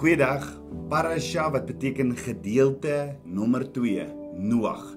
Goeiedag. 0.00 0.46
Parasha 0.88 1.50
wat 1.52 1.66
beteken 1.68 2.14
gedeelte 2.16 3.18
nommer 3.24 3.66
2, 3.72 4.06
Noag. 4.32 4.94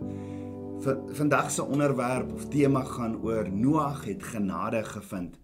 Vandag 1.11 1.49
se 1.51 1.63
onderwerp 1.63 2.31
of 2.31 2.45
tema 2.47 2.83
gaan 2.83 3.17
oor 3.19 3.51
Noag 3.51 4.05
het 4.05 4.23
genade 4.23 4.83
gevind. 4.83 5.35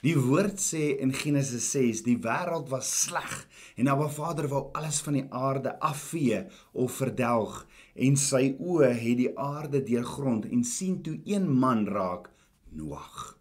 Die 0.00 0.16
woord 0.16 0.56
sê 0.56 0.96
in 1.04 1.12
Genesis 1.12 1.68
6 1.76 2.02
die 2.08 2.16
wêreld 2.16 2.72
was 2.72 2.88
sleg 3.02 3.36
en 3.76 3.92
Abba 3.92 4.08
Vader 4.08 4.48
wou 4.48 4.70
alles 4.72 5.04
van 5.04 5.20
die 5.20 5.26
aarde 5.28 5.76
afvee 5.84 6.46
of 6.72 6.96
verdelg 6.96 7.60
en 7.92 8.16
sy 8.16 8.54
oë 8.56 8.94
het 9.04 9.20
die 9.20 9.32
aarde 9.36 9.84
deurgrond 9.84 10.48
en 10.48 10.64
sien 10.64 11.02
toe 11.04 11.20
een 11.28 11.52
man 11.52 11.84
raak 11.92 12.32
Noag. 12.72 13.34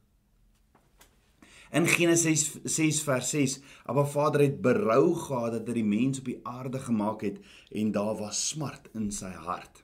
In 1.74 1.88
Genesis 1.88 2.52
6 2.64 3.00
vers 3.02 3.30
6, 3.30 3.54
Abba 3.90 4.04
Vader 4.06 4.42
het 4.42 4.60
berou 4.62 5.16
gehad 5.18 5.56
dat 5.56 5.70
hy 5.72 5.80
die 5.80 5.86
mens 5.88 6.20
op 6.22 6.28
die 6.30 6.36
aarde 6.46 6.78
gemaak 6.78 7.24
het 7.26 7.40
en 7.74 7.88
daar 7.96 8.20
was 8.20 8.42
smart 8.52 8.92
in 8.94 9.08
sy 9.10 9.32
hart. 9.34 9.80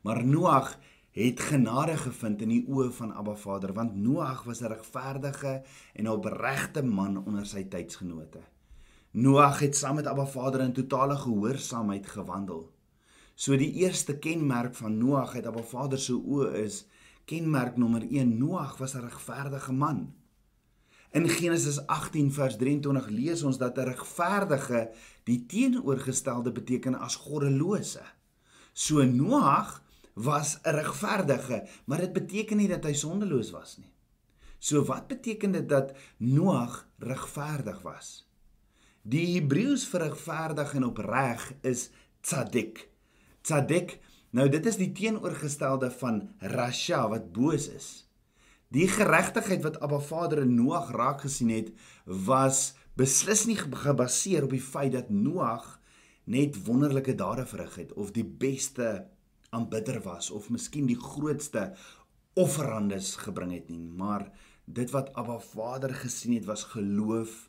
Maar 0.00 0.22
Noag 0.24 0.78
het 1.12 1.42
genade 1.44 1.98
gevind 2.00 2.40
in 2.40 2.54
die 2.54 2.62
oë 2.64 2.86
van 2.96 3.12
Abba 3.12 3.34
Vader 3.36 3.74
want 3.76 3.98
Noag 4.00 4.46
was 4.48 4.62
'n 4.62 4.72
regverdige 4.72 5.60
en 5.92 6.08
opregte 6.08 6.82
man 6.82 7.20
onder 7.26 7.44
sy 7.46 7.66
tydsgenote. 7.68 8.40
Noag 9.10 9.60
het 9.60 9.76
saam 9.76 9.94
met 9.94 10.06
Abba 10.06 10.26
Vader 10.26 10.60
in 10.60 10.72
totale 10.72 11.16
gehoorsaamheid 11.16 12.06
gewandel. 12.06 12.72
So 13.34 13.56
die 13.56 13.72
eerste 13.72 14.18
kenmerk 14.18 14.74
van 14.74 14.98
Noag 14.98 15.34
uit 15.34 15.46
Abba 15.46 15.62
Vader 15.62 15.98
se 15.98 16.14
oë 16.14 16.54
is 16.64 16.86
kenmerk 17.26 17.76
nommer 17.76 18.02
1 18.08 18.38
Noag 18.38 18.78
was 18.78 18.94
'n 18.94 19.04
regverdige 19.04 19.72
man. 19.72 20.19
In 21.10 21.28
Genesis 21.28 21.86
18 21.86 22.32
vers 22.32 22.56
23 22.56 23.08
lees 23.10 23.42
ons 23.42 23.58
dat 23.58 23.78
'n 23.78 23.88
regverdige 23.90 24.90
die 25.24 25.46
teenoorgestelde 25.46 26.52
beteken 26.52 26.94
as 26.94 27.16
goddelose. 27.16 28.02
So 28.72 29.02
Noag 29.02 29.82
was 30.14 30.58
'n 30.62 30.70
regverdige, 30.70 31.66
maar 31.84 31.98
dit 31.98 32.12
beteken 32.12 32.56
nie 32.56 32.68
dat 32.68 32.84
hy 32.84 32.92
sondeloos 32.92 33.50
was 33.50 33.76
nie. 33.78 33.92
So 34.58 34.84
wat 34.84 35.06
beteken 35.08 35.52
dit 35.52 35.68
dat 35.68 35.92
Noag 36.16 36.88
regverdig 36.98 37.82
was? 37.82 38.28
Die 39.02 39.34
Hebreëus 39.34 39.88
vir 39.88 40.00
regverdig 40.00 40.74
en 40.74 40.84
opreg 40.84 41.52
is 41.60 41.90
tzadik. 42.20 42.88
Tzadik, 43.40 43.98
nou 44.30 44.48
dit 44.48 44.66
is 44.66 44.76
die 44.76 44.92
teenoorgestelde 44.92 45.90
van 45.90 46.34
rasha 46.38 47.08
wat 47.08 47.32
boos 47.32 47.68
is. 47.68 48.09
Die 48.70 48.86
geregtigheid 48.86 49.64
wat 49.66 49.80
Abba 49.82 49.98
Vader 49.98 50.44
in 50.44 50.52
Noag 50.54 50.92
raak 50.94 51.24
gesien 51.24 51.48
het, 51.50 51.72
was 52.06 52.76
beslis 52.94 53.48
nie 53.48 53.56
gebaseer 53.58 54.44
op 54.46 54.52
die 54.54 54.62
feit 54.62 54.92
dat 54.94 55.08
Noag 55.10 55.64
net 56.30 56.54
wonderlike 56.68 57.16
dade 57.18 57.48
verrig 57.50 57.74
het 57.80 57.92
of 57.98 58.12
die 58.14 58.22
beste 58.24 59.08
aanbidder 59.50 59.98
was 60.04 60.28
of 60.30 60.46
miskien 60.54 60.86
die 60.86 60.98
grootste 61.00 61.72
offerandes 62.38 63.16
gebring 63.24 63.56
het 63.56 63.72
nie, 63.74 63.88
maar 63.90 64.28
dit 64.70 64.94
wat 64.94 65.10
Abba 65.18 65.40
Vader 65.42 65.94
gesien 66.04 66.36
het 66.36 66.46
was 66.46 66.62
geloof 66.70 67.48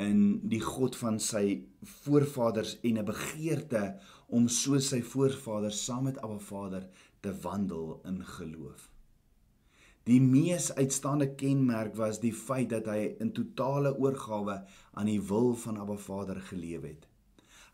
in 0.00 0.22
die 0.48 0.62
God 0.64 0.96
van 0.96 1.20
sy 1.20 1.66
voorvaders 2.06 2.78
en 2.80 2.96
'n 2.96 3.04
begeerte 3.04 4.00
om 4.26 4.48
soos 4.48 4.88
sy 4.88 5.02
voorvaders 5.02 5.84
saam 5.84 6.08
met 6.08 6.22
Abba 6.24 6.38
Vader 6.38 6.88
te 7.20 7.36
wandel 7.44 8.00
in 8.08 8.24
geloof. 8.24 8.88
Die 10.08 10.20
mees 10.20 10.70
uitstaande 10.74 11.34
kenmerk 11.36 11.96
was 11.98 12.20
die 12.20 12.32
feit 12.32 12.70
dat 12.72 12.88
hy 12.88 13.16
in 13.20 13.32
totale 13.36 13.92
oorgawe 13.96 14.62
aan 14.96 15.10
die 15.10 15.20
wil 15.20 15.52
van 15.54 15.80
Abba 15.80 15.96
Vader 16.00 16.40
geleef 16.40 16.86
het. 16.88 17.08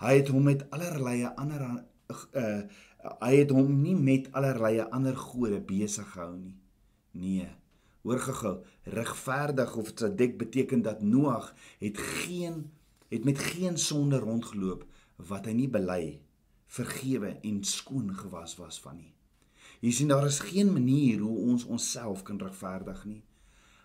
Hy 0.03 0.17
het 0.19 0.33
hom 0.35 0.49
met 0.51 0.67
allerlei 0.71 1.23
ander 1.37 1.63
uh 1.71 2.61
hy 3.23 3.33
het 3.37 3.53
hom 3.55 3.69
nie 3.83 3.95
met 3.95 4.27
allerlei 4.35 4.81
ander 4.91 5.15
gode 5.17 5.61
besig 5.63 6.09
gehou 6.15 6.35
nie. 6.39 6.57
Nee. 7.13 7.49
Hoor 8.03 8.19
gehou, 8.23 8.55
regverdig 8.83 9.77
of 9.77 9.93
tsadik 9.95 10.39
beteken 10.39 10.83
dat 10.83 11.03
Noag 11.03 11.55
het 11.79 11.99
geen 11.99 12.71
het 13.09 13.25
met 13.25 13.39
geen 13.39 13.79
sonde 13.79 14.19
rondgeloop 14.19 14.87
wat 15.17 15.47
hy 15.47 15.53
nie 15.53 15.69
bely, 15.71 16.21
vergewe 16.67 17.37
en 17.43 17.63
skoon 17.65 18.11
gewas 18.15 18.57
was 18.59 18.81
van 18.83 18.97
nie. 18.99 19.16
Jy 19.81 19.93
sien 19.93 20.09
daar 20.09 20.27
is 20.27 20.41
geen 20.41 20.73
manier 20.73 21.21
hoe 21.21 21.39
ons 21.53 21.65
onsself 21.65 22.23
kan 22.23 22.39
regverdig 22.41 23.05
nie. 23.05 23.23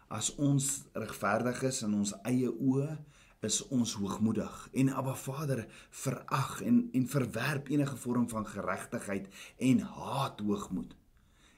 As 0.07 0.35
ons 0.35 0.83
regverdig 0.93 1.63
is 1.67 1.81
in 1.87 1.93
ons 1.95 2.13
eie 2.27 2.51
oë, 2.51 2.97
is 3.41 3.61
ons 3.73 3.93
hoogmoedig 3.97 4.57
en 4.77 4.91
Abba 4.93 5.15
Vader 5.17 5.63
verag 6.03 6.59
en 6.61 6.81
en 6.93 7.07
verwerp 7.07 7.71
enige 7.73 7.97
vorm 7.97 8.27
van 8.29 8.45
geregtigheid 8.45 9.27
en 9.57 9.79
haat 9.79 10.39
hoogmoed. 10.39 10.93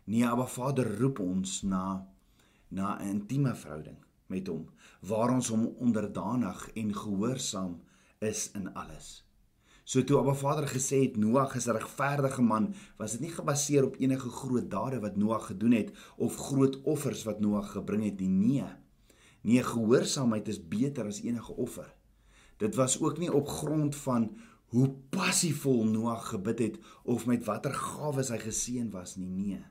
Nee, 0.04 0.28
Abba 0.28 0.46
Vader 0.48 0.88
roep 1.00 1.20
ons 1.20 1.62
na 1.62 2.08
na 2.70 2.98
'n 3.00 3.10
intieme 3.10 3.56
verhouding 3.56 4.00
met 4.28 4.48
hom 4.48 4.70
waar 5.02 5.30
ons 5.30 5.48
hom 5.48 5.66
onderdanig 5.66 6.70
en 6.74 6.96
gehoorsaam 6.96 7.82
is 8.20 8.52
in 8.52 8.74
alles. 8.74 9.26
So 9.84 10.04
toe 10.04 10.18
Abba 10.18 10.34
Vader 10.34 10.68
gesê 10.68 11.02
het 11.02 11.18
Noag 11.18 11.56
is 11.56 11.68
'n 11.68 11.76
regverdige 11.76 12.42
man, 12.42 12.74
was 12.98 13.12
dit 13.12 13.20
nie 13.20 13.32
gebaseer 13.32 13.86
op 13.86 13.96
enige 14.00 14.30
groot 14.30 14.72
dade 14.72 15.00
wat 15.00 15.16
Noag 15.16 15.46
gedoen 15.46 15.72
het 15.72 15.92
of 16.18 16.36
groot 16.36 16.82
offers 16.82 17.24
wat 17.24 17.40
Noag 17.40 17.72
gebring 17.72 18.04
het 18.04 18.20
nie. 18.20 18.30
Nee. 18.30 18.64
Nee, 19.42 19.64
gehoorsaamheid 19.64 20.48
is 20.48 20.68
beter 20.68 21.06
as 21.06 21.22
enige 21.22 21.54
offer. 21.54 21.96
Dit 22.58 22.76
was 22.76 23.02
ook 23.02 23.18
nie 23.18 23.34
op 23.34 23.48
grond 23.48 23.96
van 23.96 24.38
hoe 24.66 24.90
passievol 25.10 25.86
Noag 25.86 26.30
gebid 26.30 26.60
het 26.60 26.80
of 27.04 27.26
met 27.26 27.46
watter 27.46 27.74
gawes 27.74 28.30
hy 28.30 28.38
geseën 28.38 28.90
was 28.90 29.16
nie. 29.16 29.30
Nee. 29.30 29.64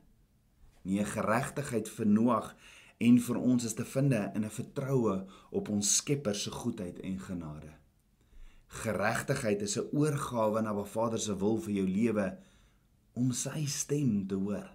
Nee, 0.83 1.05
geregtigheid 1.05 1.89
vir 1.89 2.07
Noag 2.07 2.57
en 2.99 3.21
vir 3.21 3.37
ons 3.37 3.65
is 3.65 3.75
te 3.75 3.85
vind 3.85 4.13
in 4.13 4.45
'n 4.45 4.51
vertroue 4.51 5.25
op 5.51 5.69
ons 5.69 5.97
Skepper 5.97 6.35
se 6.35 6.51
goedheid 6.51 7.01
en 7.01 7.19
genade. 7.19 7.82
Geregtigheid 8.73 9.61
is 9.63 9.77
'n 9.77 9.89
oorgawe 9.93 10.59
aan 10.59 10.67
Abba 10.67 10.85
Vader 10.85 11.21
se 11.21 11.37
wil 11.37 11.59
vir 11.61 11.73
jou 11.73 11.89
lewe 11.89 12.39
om 13.13 13.33
sy 13.33 13.67
stem 13.67 14.27
te 14.27 14.35
hoor. 14.35 14.71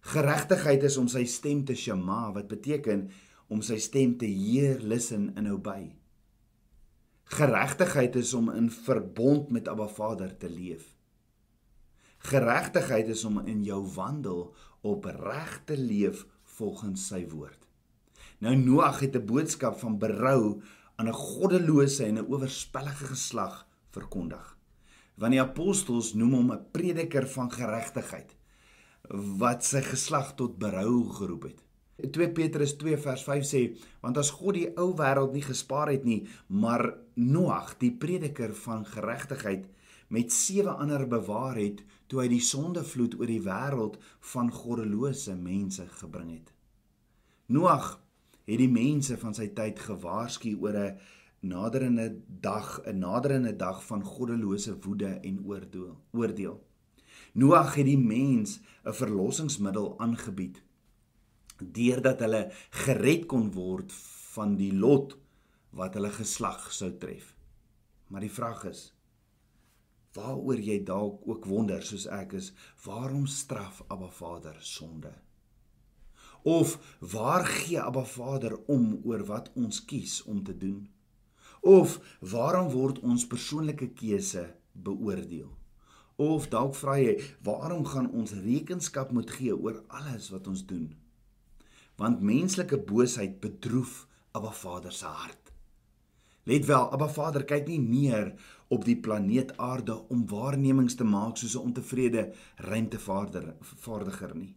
Geregtigheid 0.00 0.82
is 0.82 0.96
om 0.96 1.08
sy 1.08 1.24
stem 1.24 1.64
te 1.64 1.74
shema 1.74 2.32
wat 2.32 2.48
beteken 2.48 3.10
om 3.48 3.62
sy 3.62 3.76
stem 3.78 4.16
te 4.18 4.26
hear, 4.26 4.80
listen 4.80 5.34
en 5.36 5.50
obey. 5.52 5.96
Geregtigheid 7.24 8.16
is 8.16 8.34
om 8.34 8.50
in 8.50 8.70
verbond 8.70 9.50
met 9.50 9.68
Abba 9.68 9.88
Vader 9.88 10.36
te 10.36 10.50
leef. 10.50 10.94
Geregtigheid 12.18 13.08
is 13.08 13.24
om 13.24 13.42
in 13.46 13.64
jou 13.64 13.82
wandel 13.94 14.54
opreg 14.80 15.62
te 15.64 15.76
leef 15.76 16.26
volgens 16.56 17.06
sy 17.06 17.26
woord. 17.28 17.66
Nou 18.38 18.56
Noag 18.56 19.00
het 19.00 19.16
'n 19.16 19.26
boodskap 19.26 19.78
van 19.78 19.98
berou 19.98 20.62
aan 20.96 21.08
'n 21.08 21.12
goddelose 21.12 22.04
en 22.04 22.18
'n 22.18 22.28
oorspellige 22.28 23.06
geslag 23.06 23.66
verkondig. 23.90 24.56
Want 25.14 25.32
die 25.32 25.40
apostels 25.40 26.14
noem 26.14 26.32
hom 26.32 26.52
'n 26.52 26.66
prediker 26.72 27.26
van 27.28 27.50
geregtigheid 27.50 28.36
wat 29.38 29.64
sy 29.64 29.82
geslag 29.82 30.34
tot 30.34 30.58
berou 30.58 31.08
geroep 31.10 31.42
het. 31.42 31.62
2 32.12 32.32
Petrus 32.32 32.76
2 32.76 32.96
vers 32.96 33.22
5 33.24 33.44
sê 33.44 33.60
want 34.00 34.18
as 34.20 34.30
God 34.30 34.54
die 34.54 34.68
ou 34.76 34.92
wêreld 34.98 35.32
nie 35.32 35.44
gespaar 35.44 35.88
het 35.88 36.04
nie, 36.04 36.26
maar 36.46 36.94
Noag, 37.16 37.78
die 37.80 37.92
prediker 37.96 38.54
van 38.54 38.84
geregtigheid 38.84 39.64
met 40.08 40.32
sewe 40.32 40.70
ander 40.70 41.06
bewaar 41.08 41.56
het 41.56 41.80
toe 42.06 42.20
hy 42.20 42.26
die 42.28 42.42
sondevloed 42.44 43.16
oor 43.16 43.30
die 43.30 43.40
wêreld 43.40 43.96
van 44.32 44.50
goddelose 44.52 45.34
mense 45.34 45.86
gebring 46.00 46.34
het. 46.34 46.52
Noag 47.46 47.96
het 48.46 48.58
die 48.58 48.70
mense 48.70 49.18
van 49.18 49.34
sy 49.34 49.48
tyd 49.54 49.78
gewaarsku 49.82 50.54
oor 50.62 50.76
'n 50.76 50.98
naderende 51.40 52.22
dag, 52.26 52.80
'n 52.86 52.98
naderende 52.98 53.56
dag 53.56 53.84
van 53.86 54.04
goddelose 54.04 54.78
woede 54.80 55.18
en 55.22 55.44
oordeel. 55.44 55.96
Oordeel. 56.12 56.64
Noag 57.32 57.74
het 57.74 57.86
die 57.86 57.98
mens 57.98 58.60
'n 58.84 58.92
verlossingsmiddel 58.92 59.98
aangebied 59.98 60.62
deurdat 61.56 62.20
hulle 62.20 62.52
gered 62.70 63.26
kon 63.26 63.52
word 63.52 63.92
van 64.34 64.56
die 64.56 64.72
lot 64.72 65.16
wat 65.70 65.94
hulle 65.94 66.10
geslag 66.10 66.72
sou 66.72 66.90
tref. 67.00 67.34
Maar 68.08 68.20
die 68.20 68.32
vraag 68.32 68.64
is 68.64 68.92
waaroor 70.16 70.60
jy 70.60 70.78
dalk 70.84 71.26
ook 71.28 71.44
wonder 71.44 71.82
soos 71.84 72.06
ek 72.06 72.32
is, 72.38 72.52
waarom 72.84 73.26
straf 73.26 73.82
Abba 73.92 74.08
Vader 74.08 74.56
sonde? 74.60 75.12
Of 76.46 76.96
waar 77.00 77.46
gee 77.46 77.80
Abba 77.80 78.04
Vader 78.04 78.58
om 78.66 79.00
oor 79.04 79.24
wat 79.26 79.50
ons 79.58 79.84
kies 79.84 80.22
om 80.22 80.44
te 80.46 80.56
doen? 80.56 80.88
Of 81.60 81.98
waarom 82.20 82.68
word 82.70 83.00
ons 83.02 83.26
persoonlike 83.26 83.88
keuse 83.98 84.54
beoordeel? 84.72 85.48
Of 86.16 86.46
dalk 86.52 86.76
vra 86.78 86.94
jy, 87.02 87.16
waarom 87.42 87.82
gaan 87.90 88.06
ons 88.14 88.36
rekenskap 88.44 89.10
moet 89.10 89.30
gee 89.34 89.56
oor 89.56 89.80
alles 89.88 90.28
wat 90.30 90.46
ons 90.46 90.62
doen? 90.68 90.94
Want 91.98 92.22
menslike 92.22 92.78
boosheid 92.78 93.40
bedroef 93.42 94.06
Abba 94.30 94.52
Vader 94.54 94.94
se 94.94 95.10
hart. 95.10 95.50
Let 96.46 96.68
wel, 96.70 96.86
Abba 96.94 97.08
Vader 97.10 97.42
kyk 97.42 97.66
nie 97.66 97.80
neer 97.82 98.30
op 98.70 98.86
die 98.86 98.96
planeet 99.02 99.56
Aarde 99.58 99.98
om 100.14 100.22
waarnemings 100.30 100.94
te 100.94 101.04
maak 101.04 101.42
soos 101.42 101.58
'n 101.58 101.66
ontevrede 101.72 102.32
ruimtevaardiger 102.70 104.36
nie. 104.36 104.54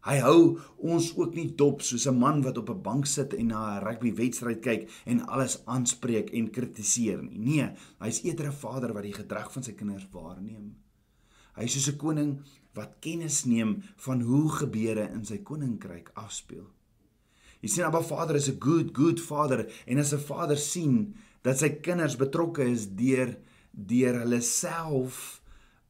Hy 0.00 0.16
hou 0.24 0.58
ons 0.80 1.10
ook 1.18 1.34
nie 1.36 1.50
dop 1.56 1.82
soos 1.84 2.06
'n 2.08 2.18
man 2.18 2.42
wat 2.42 2.58
op 2.58 2.70
'n 2.70 2.82
bank 2.82 3.06
sit 3.06 3.34
en 3.34 3.46
na 3.46 3.78
'n 3.78 3.84
rugbywedstryd 3.84 4.60
kyk 4.60 4.88
en 5.04 5.26
alles 5.26 5.62
aanspreek 5.66 6.30
en 6.30 6.50
kritiseer 6.50 7.22
nie. 7.22 7.38
Nee, 7.38 7.70
hy's 7.98 8.22
eerder 8.24 8.46
'n 8.46 8.52
vader 8.52 8.92
wat 8.92 9.02
die 9.02 9.12
gedrag 9.12 9.52
van 9.52 9.62
sy 9.62 9.72
kinders 9.72 10.08
waarneem. 10.12 10.74
Hy 11.56 11.64
is 11.64 11.72
soos 11.72 11.88
'n 11.92 11.96
koning 11.96 12.40
wat 12.74 13.00
kennis 13.00 13.44
neem 13.44 13.82
van 13.96 14.20
hoe 14.20 14.48
gebeure 14.48 15.10
in 15.12 15.24
sy 15.24 15.38
koninkryk 15.38 16.10
afspeel. 16.14 16.66
Jy 17.60 17.68
sien 17.68 17.84
Abba 17.84 18.00
Vader 18.02 18.36
is 18.36 18.48
'n 18.48 18.58
good 18.58 18.94
good 18.94 19.20
vader 19.20 19.70
en 19.86 19.98
as 19.98 20.12
'n 20.12 20.18
vader 20.18 20.56
sien 20.56 21.14
dat 21.42 21.58
sy 21.58 21.68
kinders 21.68 22.16
betrokke 22.16 22.62
is 22.62 22.86
deur 22.86 23.36
deur 23.72 24.18
hulle 24.20 24.40
self 24.40 25.39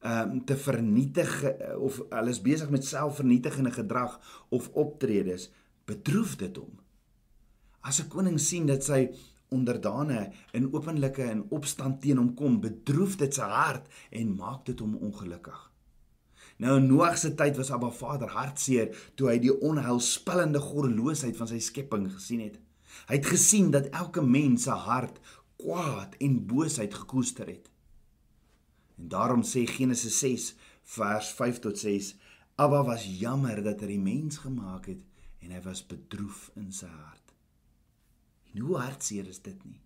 um 0.01 0.45
te 0.45 0.57
vernietig 0.57 1.33
of 1.77 2.01
hulle 2.09 2.29
is 2.33 2.41
besig 2.41 2.69
met 2.73 2.85
selfvernietigende 2.85 3.71
gedrag 3.71 4.17
of 4.49 4.69
optredes, 4.73 5.51
bedroef 5.85 6.35
dit 6.41 6.55
hom. 6.57 6.79
As 7.81 8.01
'n 8.01 8.07
koning 8.07 8.39
sien 8.39 8.65
dat 8.65 8.83
sy 8.83 9.09
onderdane 9.49 10.31
in 10.51 10.73
openlike 10.73 11.23
en 11.23 11.45
opstand 11.49 12.01
teen 12.01 12.17
hom 12.17 12.33
kom, 12.33 12.59
bedroef 12.61 13.17
dit 13.19 13.33
sy 13.33 13.47
hart 13.51 13.87
en 14.09 14.35
maak 14.35 14.65
dit 14.65 14.79
hom 14.79 14.95
ongelukkig. 14.95 15.71
Nou 16.61 16.77
in 16.77 16.87
Noag 16.87 17.17
se 17.17 17.33
tyd 17.33 17.57
was 17.57 17.71
Abba 17.71 17.89
Vader 17.89 18.29
hartseer 18.29 18.91
toe 19.15 19.31
hy 19.31 19.39
die 19.41 19.53
onheilspellende 19.53 20.59
goddeloosheid 20.61 21.37
van 21.37 21.49
sy 21.49 21.59
skepping 21.59 22.05
gesien 22.11 22.43
het. 22.45 22.59
Hy 23.09 23.17
het 23.17 23.25
gesien 23.25 23.71
dat 23.73 23.89
elke 23.89 24.21
mens 24.21 24.67
se 24.67 24.75
hart 24.85 25.17
kwaad 25.61 26.15
en 26.19 26.45
boosheid 26.45 26.93
gekoester 26.93 27.49
het. 27.49 27.70
En 29.01 29.07
daarom 29.09 29.41
sê 29.41 29.65
Genesis 29.65 30.19
6 30.19 30.55
vers 30.83 31.27
5 31.33 31.59
tot 31.59 31.79
6: 31.79 32.15
Abba 32.55 32.83
was 32.85 33.05
jammer 33.19 33.63
dat 33.65 33.79
hy 33.81 33.95
die 33.95 34.03
mens 34.03 34.37
gemaak 34.43 34.91
het 34.91 35.01
en 35.41 35.53
hy 35.55 35.61
was 35.65 35.81
bedroef 35.89 36.51
in 36.53 36.69
sy 36.69 36.89
hart. 36.89 37.33
En 38.53 38.67
hoe 38.67 38.77
hartseer 38.77 39.25
is 39.31 39.41
dit 39.41 39.63
nie? 39.65 39.79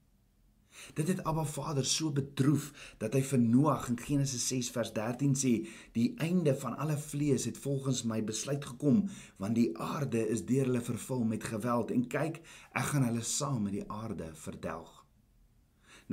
Dit 0.99 1.07
het 1.07 1.21
Abba 1.23 1.45
Vader 1.47 1.85
so 1.87 2.11
bedroef 2.11 2.65
dat 2.99 3.15
hy 3.15 3.21
vir 3.23 3.39
Noag 3.39 3.87
in 3.93 4.01
Genesis 4.03 4.49
6 4.51 4.73
vers 4.75 4.91
13 4.97 5.39
sê: 5.39 5.53
"Die 5.95 6.09
einde 6.27 6.51
van 6.65 6.75
alle 6.75 6.97
vlees 6.99 7.47
het 7.47 7.61
volgens 7.67 8.03
my 8.03 8.19
besluit 8.23 8.67
gekom, 8.73 9.05
want 9.37 9.55
die 9.55 9.71
aarde 9.79 10.27
is 10.27 10.43
deur 10.43 10.67
hulle 10.67 10.83
vervul 10.91 11.23
met 11.23 11.47
geweld 11.55 11.95
en 11.95 12.03
kyk, 12.17 12.43
ek 12.75 12.91
gaan 12.91 13.07
hulle 13.07 13.23
saam 13.23 13.63
met 13.63 13.79
die 13.79 13.87
aarde 13.87 14.33
verdelg." 14.43 14.94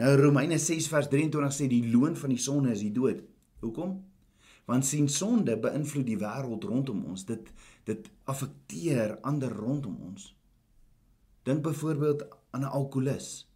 Nou 0.00 0.14
Romeine 0.16 0.58
6 0.58 0.88
vers 0.88 1.08
23 1.12 1.52
sê 1.52 1.68
die 1.68 1.84
loon 1.92 2.16
van 2.16 2.32
die 2.32 2.40
sonde 2.40 2.72
is 2.72 2.80
die 2.84 2.94
dood. 2.94 3.20
Hoekom? 3.60 3.98
Want 4.70 4.86
sien 4.86 5.08
sonde 5.10 5.58
beïnvloed 5.60 6.06
die 6.06 6.18
wêreld 6.20 6.64
rondom 6.64 7.04
ons. 7.12 7.26
Dit 7.28 7.50
dit 7.84 8.08
affekteer 8.30 9.18
ander 9.26 9.52
rondom 9.52 9.96
ons. 10.06 10.30
Dink 11.42 11.64
byvoorbeeld 11.66 12.22
aan 12.54 12.62
'n 12.62 12.72
alkolikus. 12.78 13.48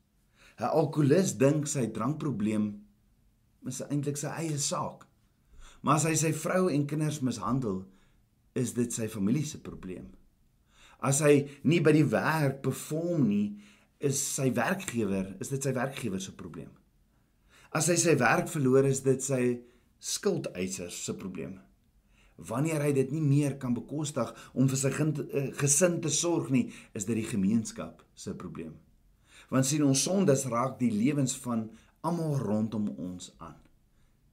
'n 0.58 0.64
Alkolikus 0.64 1.36
dink 1.36 1.66
sy 1.66 1.86
drankprobleem 1.92 2.82
is 3.66 3.80
eintlik 3.80 4.16
sy 4.16 4.26
eie 4.26 4.58
saak. 4.58 5.06
Maar 5.82 5.94
as 5.94 6.04
hy 6.04 6.14
sy 6.14 6.32
vrou 6.32 6.68
en 6.68 6.86
kinders 6.86 7.20
mishandel, 7.20 7.84
is 8.54 8.72
dit 8.74 8.92
sy 8.92 9.08
familie 9.08 9.44
se 9.44 9.60
probleem. 9.60 10.08
As 11.04 11.20
hy 11.20 11.48
nie 11.68 11.80
by 11.84 11.92
die 11.92 12.06
werk 12.08 12.62
perform 12.64 13.28
nie, 13.28 13.58
is 13.98 14.20
sy 14.20 14.50
werkgewer, 14.54 15.34
is 15.40 15.52
dit 15.52 15.62
sy 15.62 15.72
werkgewer 15.76 16.20
se 16.20 16.34
probleem. 16.36 16.72
As 17.76 17.88
hy 17.90 17.96
sy 18.00 18.16
werk 18.20 18.48
verloor, 18.48 18.86
is 18.88 19.02
dit 19.04 19.22
sy 19.22 19.40
skuldeisers 20.02 20.98
se 21.08 21.14
probleem. 21.16 21.56
Wanneer 22.36 22.82
hy 22.84 22.92
dit 22.96 23.12
nie 23.14 23.22
meer 23.24 23.56
kan 23.60 23.74
bekostig 23.76 24.28
om 24.54 24.68
vir 24.68 24.80
sy 24.80 24.92
eh, 24.92 25.52
gesin 25.56 26.00
te 26.04 26.12
sorg 26.12 26.50
nie, 26.52 26.66
is 26.92 27.08
dit 27.08 27.16
die 27.16 27.28
gemeenskap 27.28 28.04
se 28.14 28.36
probleem. 28.36 28.74
Want 29.48 29.68
sien 29.68 29.84
ons 29.86 30.02
sondes 30.04 30.44
raak 30.52 30.76
die 30.80 30.92
lewens 30.92 31.36
van 31.40 31.68
almal 32.04 32.36
rondom 32.42 32.90
ons 33.00 33.32
aan. 33.40 33.56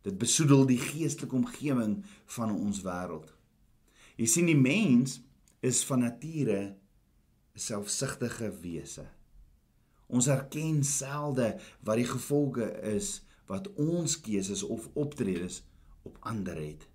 Dit 0.04 0.20
besoedel 0.20 0.66
die 0.68 0.80
geestelike 0.82 1.38
omgewing 1.38 2.02
van 2.36 2.52
ons 2.52 2.82
wêreld. 2.84 3.30
Jy 4.20 4.28
sien 4.28 4.50
die 4.52 4.60
mens 4.60 5.22
is 5.64 5.80
van 5.88 6.04
nature 6.04 6.76
'n 7.56 7.60
selfsugtige 7.60 8.52
wese. 8.62 9.06
Ons 10.08 10.28
erken 10.28 10.84
selde 10.84 11.54
wat 11.82 12.00
die 12.02 12.10
gevolge 12.10 12.72
is 12.96 13.22
wat 13.52 13.70
ons 13.76 14.18
keuses 14.24 14.64
of 14.64 14.90
optredes 14.94 15.62
op 16.04 16.18
ander 16.20 16.56
het. 16.56 16.88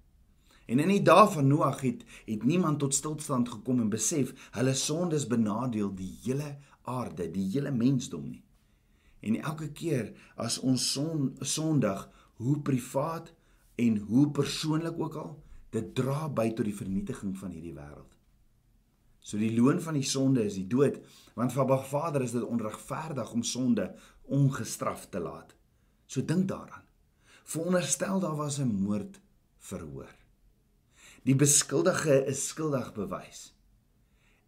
En 0.69 0.81
in 0.83 0.91
die 0.93 1.03
dae 1.03 1.29
van 1.33 1.47
Noag 1.49 1.81
het, 1.81 2.05
het 2.27 2.45
niemand 2.45 2.79
tot 2.79 2.95
stilstand 2.95 3.49
gekom 3.49 3.81
en 3.81 3.89
besef 3.93 4.35
hulle 4.57 4.75
sondes 4.77 5.27
benadeel 5.27 5.95
die 5.97 6.11
hele 6.25 6.57
aarde, 6.83 7.31
die 7.33 7.47
hele 7.55 7.73
mensdom 7.73 8.27
nie. 8.29 8.43
En 9.21 9.41
elke 9.41 9.71
keer 9.73 10.13
as 10.37 10.59
ons 10.61 10.85
son, 10.93 11.33
sondig, 11.41 12.05
hoe 12.39 12.59
privaat 12.63 13.33
en 13.81 13.97
hoe 14.11 14.29
persoonlik 14.31 15.01
ook 15.01 15.17
al, 15.23 15.35
dit 15.75 15.95
dra 15.95 16.29
by 16.29 16.51
tot 16.53 16.69
die 16.69 16.77
vernietiging 16.77 17.35
van 17.39 17.53
hierdie 17.57 17.75
wêreld. 17.77 18.18
So 19.29 19.37
die 19.37 19.53
loon 19.53 19.83
van 19.85 19.99
die 19.99 20.07
sonde 20.09 20.47
is 20.49 20.57
die 20.57 20.69
dood, 20.73 21.03
want 21.37 21.53
vir 21.53 21.67
Abba 21.67 21.77
Vader 21.85 22.23
is 22.25 22.33
dit 22.33 22.45
onregverdig 22.45 23.33
om 23.37 23.43
sonde 23.45 23.91
ongestraf 24.33 25.05
te 25.13 25.21
laat. 25.21 25.53
So 26.09 26.25
dink 26.25 26.47
daaraan. 26.49 26.87
Veronderstel 27.45 28.21
daar 28.25 28.37
was 28.37 28.57
'n 28.59 28.73
moord 28.73 29.21
verhoor. 29.59 30.15
Die 31.25 31.37
beskuldige 31.37 32.25
is 32.25 32.49
skuldig 32.49 32.95
bewys. 32.95 33.53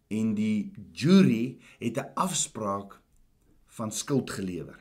En 0.09 0.33
die 0.33 0.73
jury 0.91 1.59
het 1.79 1.97
'n 1.97 2.13
afspraak 2.15 3.01
van 3.67 3.91
skuld 3.91 4.29
gelewer. 4.29 4.79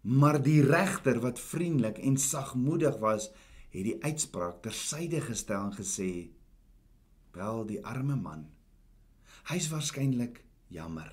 Maar 0.00 0.42
die 0.42 0.62
regter 0.62 1.20
wat 1.20 1.40
vriendelik 1.40 1.98
en 1.98 2.16
sagmoedig 2.16 2.98
was, 2.98 3.30
het 3.70 3.84
die 3.84 4.02
uitspraak 4.04 4.62
tersyde 4.62 5.20
gestel 5.20 5.64
en 5.64 5.72
gesê: 5.72 6.30
"Wel, 7.32 7.66
die 7.66 7.84
arme 7.86 8.16
man 8.16 8.54
Hy's 9.44 9.66
waarskynlik 9.68 10.38
jammer. 10.72 11.10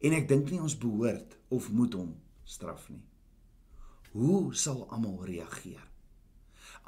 En 0.00 0.14
ek 0.16 0.28
dink 0.30 0.48
nie 0.48 0.60
ons 0.64 0.76
behoort 0.80 1.36
of 1.52 1.66
moet 1.72 1.92
hom 1.96 2.14
straf 2.48 2.86
nie. 2.88 3.02
Hoe 4.14 4.54
sal 4.56 4.86
almal 4.88 5.18
reageer? 5.28 5.82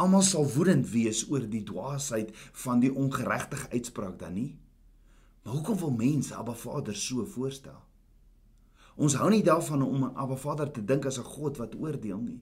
Almal 0.00 0.24
sal 0.24 0.48
woedend 0.54 0.88
wees 0.92 1.26
oor 1.28 1.44
die 1.44 1.64
dwaasheid 1.64 2.32
van 2.64 2.80
die 2.80 2.92
ongeregtige 2.92 3.68
uitspraak 3.72 4.16
dan 4.20 4.36
nie? 4.36 4.50
Maar 5.44 5.58
hoekom 5.58 5.78
wil 5.82 5.92
mense 5.96 6.34
Abba 6.34 6.56
Vader 6.56 6.96
so 6.96 7.24
voorstel? 7.36 7.76
Ons 8.96 9.18
hou 9.20 9.28
nie 9.30 9.44
daarvan 9.44 9.84
om 9.84 10.08
aan 10.08 10.16
Abba 10.16 10.40
Vader 10.40 10.72
te 10.72 10.84
dink 10.84 11.04
as 11.04 11.18
'n 11.18 11.32
God 11.36 11.56
wat 11.60 11.76
oordeel 11.76 12.20
nie. 12.20 12.40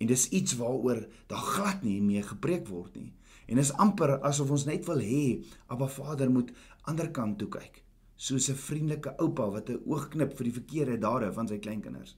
En 0.00 0.08
dis 0.08 0.28
iets 0.32 0.56
waaroor 0.56 1.04
daar 1.28 1.46
glad 1.54 1.82
nie 1.84 2.00
mee 2.02 2.22
gepreek 2.24 2.68
word 2.72 2.96
nie. 2.96 3.12
En 3.46 3.58
is 3.60 3.72
amper 3.82 4.16
asof 4.24 4.50
ons 4.54 4.64
net 4.64 4.86
wil 4.88 5.02
hê 5.04 5.24
Abba 5.68 5.88
Vader 5.90 6.30
moet 6.32 6.52
ander 6.88 7.10
kant 7.12 7.36
toe 7.38 7.48
kyk, 7.52 7.82
soos 8.16 8.48
'n 8.48 8.56
vriendelike 8.56 9.12
oupa 9.18 9.50
wat 9.50 9.70
'n 9.70 9.82
oog 9.86 10.08
knip 10.08 10.36
vir 10.36 10.44
die 10.48 10.58
verkeerde 10.60 10.98
dade 10.98 11.32
van 11.32 11.48
sy 11.48 11.58
kleinkinders. 11.58 12.16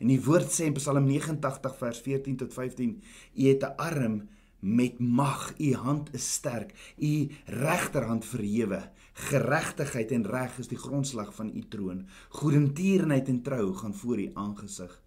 En 0.00 0.08
die 0.08 0.20
woord 0.20 0.50
sê 0.50 0.66
in 0.66 0.74
Psalm 0.74 1.06
89 1.06 1.76
vers 1.78 2.00
14 2.00 2.36
tot 2.36 2.52
15: 2.52 3.02
U 3.34 3.42
het 3.48 3.62
'n 3.62 3.76
arm 3.76 4.28
met 4.58 4.98
mag, 4.98 5.54
u 5.58 5.74
hand 5.74 6.14
is 6.14 6.32
sterk, 6.32 6.94
u 6.98 7.28
regterhand 7.44 8.24
verhewe. 8.24 8.90
Geregtigheid 9.12 10.10
en 10.10 10.26
reg 10.26 10.58
is 10.58 10.68
die 10.68 10.78
grondslag 10.78 11.34
van 11.34 11.50
u 11.54 11.62
troon. 11.68 12.06
Goedertierenheid 12.28 13.28
en 13.28 13.42
trou 13.42 13.74
gaan 13.74 13.94
voor 13.94 14.20
u 14.20 14.30
aangesig. 14.34 15.02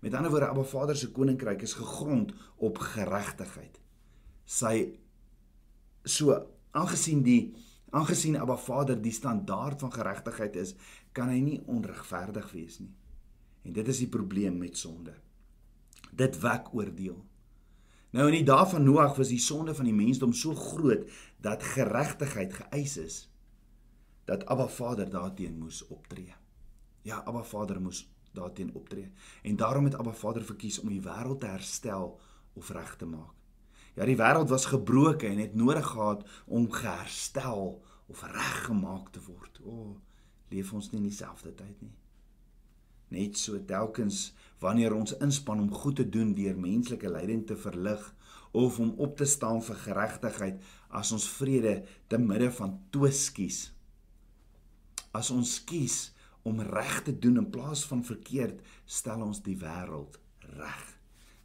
Met 0.00 0.14
ander 0.14 0.30
woorde, 0.30 0.48
Abba 0.48 0.62
Vader 0.62 0.96
se 0.96 1.10
koninkryk 1.10 1.62
is 1.62 1.76
gegrond 1.78 2.32
op 2.56 2.78
geregtigheid. 2.78 3.80
Sy 4.44 4.74
so 6.06 6.36
aangesien 6.76 7.22
die 7.26 7.54
aangesien 7.96 8.36
Abba 8.36 8.56
Vader 8.60 8.98
die 9.00 9.14
standaard 9.14 9.80
van 9.80 9.92
geregtigheid 9.92 10.56
is, 10.56 10.74
kan 11.16 11.30
hy 11.32 11.38
nie 11.40 11.60
onregverdig 11.70 12.50
wees 12.52 12.80
nie. 12.82 12.92
En 13.64 13.72
dit 13.72 13.88
is 13.88 14.02
die 14.04 14.10
probleem 14.10 14.58
met 14.60 14.76
sonde. 14.78 15.14
Dit 16.12 16.36
wek 16.42 16.74
oordeel. 16.74 17.16
Nou 18.16 18.26
in 18.30 18.38
die 18.38 18.46
dae 18.46 18.66
van 18.68 18.84
Noag 18.86 19.16
was 19.18 19.32
die 19.32 19.42
sonde 19.42 19.74
van 19.74 19.88
die 19.88 19.96
mensdom 19.96 20.32
so 20.32 20.54
groot 20.54 21.08
dat 21.42 21.64
geregtigheid 21.74 22.54
geëis 22.60 22.96
is 23.02 23.16
dat 24.26 24.46
Abba 24.50 24.66
Vader 24.68 25.10
daarteen 25.10 25.58
moes 25.58 25.82
optree. 25.86 26.34
Ja, 27.06 27.22
Abba 27.24 27.42
Vader 27.46 27.80
moes 27.80 28.04
daarteen 28.36 28.74
optree. 28.74 29.10
En 29.42 29.56
daarom 29.56 29.84
het 29.88 29.96
Abba 29.96 30.12
Vader 30.12 30.44
verkies 30.44 30.78
om 30.80 30.92
die 30.92 31.02
wêreld 31.02 31.40
te 31.40 31.50
herstel 31.50 32.14
of 32.54 32.70
reg 32.70 32.96
te 32.96 33.08
maak. 33.08 33.34
Ja, 33.96 34.04
die 34.04 34.16
wêreld 34.16 34.52
was 34.52 34.68
gebroken 34.68 35.28
en 35.28 35.38
het 35.38 35.54
nodig 35.54 35.86
gehad 35.86 36.26
om 36.44 36.70
geherstel 36.72 37.82
of 38.06 38.22
reggemaak 38.22 39.08
te 39.12 39.20
word. 39.24 39.60
O, 39.64 39.70
oh, 39.70 39.94
leef 40.52 40.72
ons 40.72 40.90
nie 40.90 41.00
in 41.00 41.08
dieselfde 41.08 41.54
tyd 41.56 41.80
nie. 41.80 41.94
Net 43.14 43.38
so 43.38 43.58
telkens 43.64 44.34
wanneer 44.60 44.94
ons 44.94 45.16
inspann 45.22 45.62
om 45.62 45.72
goed 45.72 45.96
te 45.96 46.08
doen 46.08 46.34
deur 46.34 46.58
menslike 46.58 47.10
lyding 47.10 47.46
te 47.46 47.56
verlig 47.56 48.02
of 48.56 48.78
om 48.82 48.92
op 49.02 49.16
te 49.16 49.28
staan 49.28 49.62
vir 49.62 49.78
geregtigheid 49.84 50.60
as 50.88 51.12
ons 51.12 51.28
vrede 51.38 51.78
te 52.08 52.18
midde 52.18 52.50
van 52.58 52.76
twis 52.94 53.28
kies. 53.36 53.60
As 55.16 55.30
ons 55.32 55.58
kies 55.64 56.10
om 56.46 56.60
reg 56.62 57.00
te 57.06 57.14
doen 57.18 57.40
in 57.42 57.48
plaas 57.50 57.84
van 57.90 58.04
verkeerd, 58.06 58.60
stel 58.84 59.24
ons 59.26 59.42
die 59.42 59.56
wêreld 59.60 60.18
reg. 60.56 60.84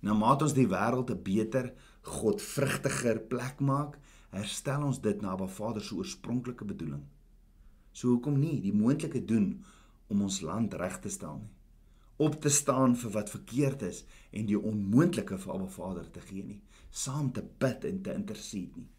Nou 0.06 0.18
maak 0.18 0.46
ons 0.46 0.58
die 0.58 0.68
wêreld 0.70 1.12
'n 1.12 1.24
beter, 1.24 1.74
godvrugtiger 2.02 3.20
plek 3.34 3.60
maak, 3.60 3.98
herstel 4.32 4.84
ons 4.84 5.02
dit 5.02 5.22
na 5.22 5.36
Ba 5.36 5.48
Vader 5.48 5.82
se 5.82 5.96
oorspronklike 5.96 6.66
bedoeling. 6.66 7.06
So 7.92 8.08
hoekom 8.08 8.40
nie 8.40 8.62
die 8.62 8.74
moontlike 8.74 9.26
doen 9.26 9.64
om 10.08 10.22
ons 10.22 10.42
land 10.42 10.74
reg 10.74 11.00
te 11.00 11.10
stel 11.10 11.38
nie? 11.38 11.52
op 12.22 12.42
te 12.42 12.50
staan 12.50 12.96
vir 12.96 13.12
wat 13.16 13.30
verkeerd 13.34 13.82
is 13.88 14.04
en 14.30 14.46
die 14.46 14.60
onmoontlike 14.60 15.38
vir 15.42 15.54
Abba 15.56 15.68
Vader 15.74 16.10
te 16.14 16.22
gee 16.22 16.44
nie, 16.46 16.60
saam 16.90 17.32
te 17.34 17.42
bid 17.42 17.88
en 17.90 18.02
te 18.06 18.14
intercede 18.14 18.84
nie. 18.84 18.90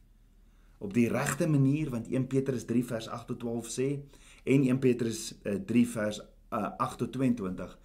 Op 0.83 0.95
die 0.97 1.07
regte 1.13 1.47
manier 1.47 1.93
want 1.95 2.11
1 2.11 2.27
Petrus 2.33 2.67
3 2.67 2.83
vers 2.89 3.07
8 3.19 3.31
tot 3.31 3.41
12 3.45 3.71
sê 3.71 3.89
en 4.43 4.63
1 4.69 4.79
Petrus 4.79 5.35
3 5.43 5.85
eh, 5.85 5.91
vers 5.93 6.21
8 6.49 6.79
eh, 6.79 6.95
tot 6.97 7.13
22 7.13 7.79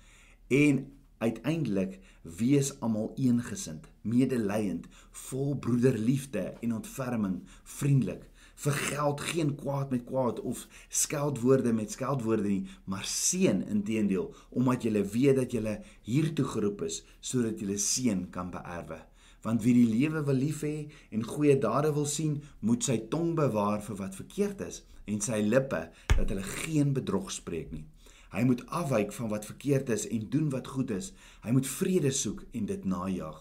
en 0.47 0.85
uiteindelik 1.17 1.99
wees 2.21 2.79
almal 2.79 3.11
eengesind, 3.15 3.87
medelydend, 4.01 4.87
vol 5.27 5.55
broederliefde 5.55 6.53
en 6.61 6.73
ontferming, 6.73 7.39
vriendelik. 7.63 8.27
Vir 8.57 8.73
geld 8.73 9.21
geen 9.21 9.55
kwaad 9.55 9.89
met 9.93 10.05
kwaad 10.05 10.39
of 10.39 10.67
skeldwoorde 10.89 11.73
met 11.73 11.91
skeldwoorde 11.91 12.47
nie, 12.47 12.65
maar 12.83 13.05
seën 13.05 13.61
inteendeel, 13.67 14.33
omdat 14.49 14.85
jy 14.85 15.03
weet 15.13 15.37
dat 15.41 15.53
jy 15.53 15.75
hier 16.01 16.33
toe 16.33 16.45
geroep 16.45 16.81
is 16.87 17.03
sodat 17.19 17.61
jy 17.61 17.77
seën 17.77 18.25
kan 18.33 18.49
beerwe. 18.53 18.97
Want 19.45 19.61
wie 19.63 19.75
die 19.77 19.89
lewe 19.89 20.23
wil 20.25 20.41
lief 20.41 20.63
hê 20.65 20.89
en 21.13 21.23
goeie 21.23 21.57
dade 21.61 21.93
wil 21.93 22.09
sien, 22.09 22.41
moet 22.59 22.83
sy 22.83 22.97
tong 23.11 23.35
bewaar 23.37 23.81
vir 23.85 24.01
wat 24.01 24.17
verkeerd 24.17 24.65
is 24.65 24.81
en 25.07 25.21
sy 25.23 25.39
lippe 25.43 25.87
dat 26.13 26.29
hulle 26.29 26.43
geen 26.63 26.93
bedrog 26.95 27.31
spreek 27.31 27.71
nie. 27.71 27.85
Hy 28.33 28.43
moet 28.43 28.65
afwyk 28.75 29.13
van 29.15 29.31
wat 29.31 29.47
verkeerd 29.47 29.89
is 29.95 30.07
en 30.11 30.29
doen 30.29 30.49
wat 30.51 30.67
goed 30.67 30.91
is. 30.91 31.13
Hy 31.45 31.53
moet 31.55 31.69
vrede 31.77 32.11
soek 32.11 32.43
en 32.51 32.67
dit 32.67 32.85
najag. 32.85 33.39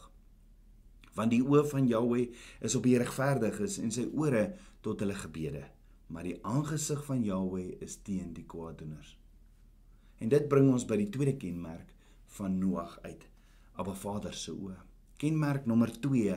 Want 1.16 1.32
die 1.32 1.42
oë 1.42 1.64
van 1.72 1.88
Jahweh 1.90 2.28
is 2.64 2.76
op 2.78 2.86
die 2.86 2.98
regverdiges 3.00 3.80
en 3.82 3.90
sy 3.94 4.06
ore 4.14 4.50
tot 4.84 5.00
hulle 5.02 5.16
gebede, 5.18 5.64
maar 6.12 6.26
die 6.28 6.36
aangesig 6.46 7.02
van 7.08 7.24
Jahweh 7.24 7.80
is 7.82 7.98
teen 8.06 8.34
die 8.36 8.46
kwaaddoeners. 8.46 9.16
En 10.22 10.30
dit 10.32 10.46
bring 10.48 10.68
ons 10.72 10.86
by 10.88 11.00
die 11.00 11.10
tweede 11.12 11.34
kenmerk 11.40 11.90
van 12.36 12.58
Noag 12.60 12.98
uit. 13.02 13.26
Abba 13.76 13.94
Vader 13.96 14.36
se 14.36 14.54
oë. 14.54 14.76
Kenmerk 15.20 15.66
nommer 15.66 15.90
2, 16.04 16.36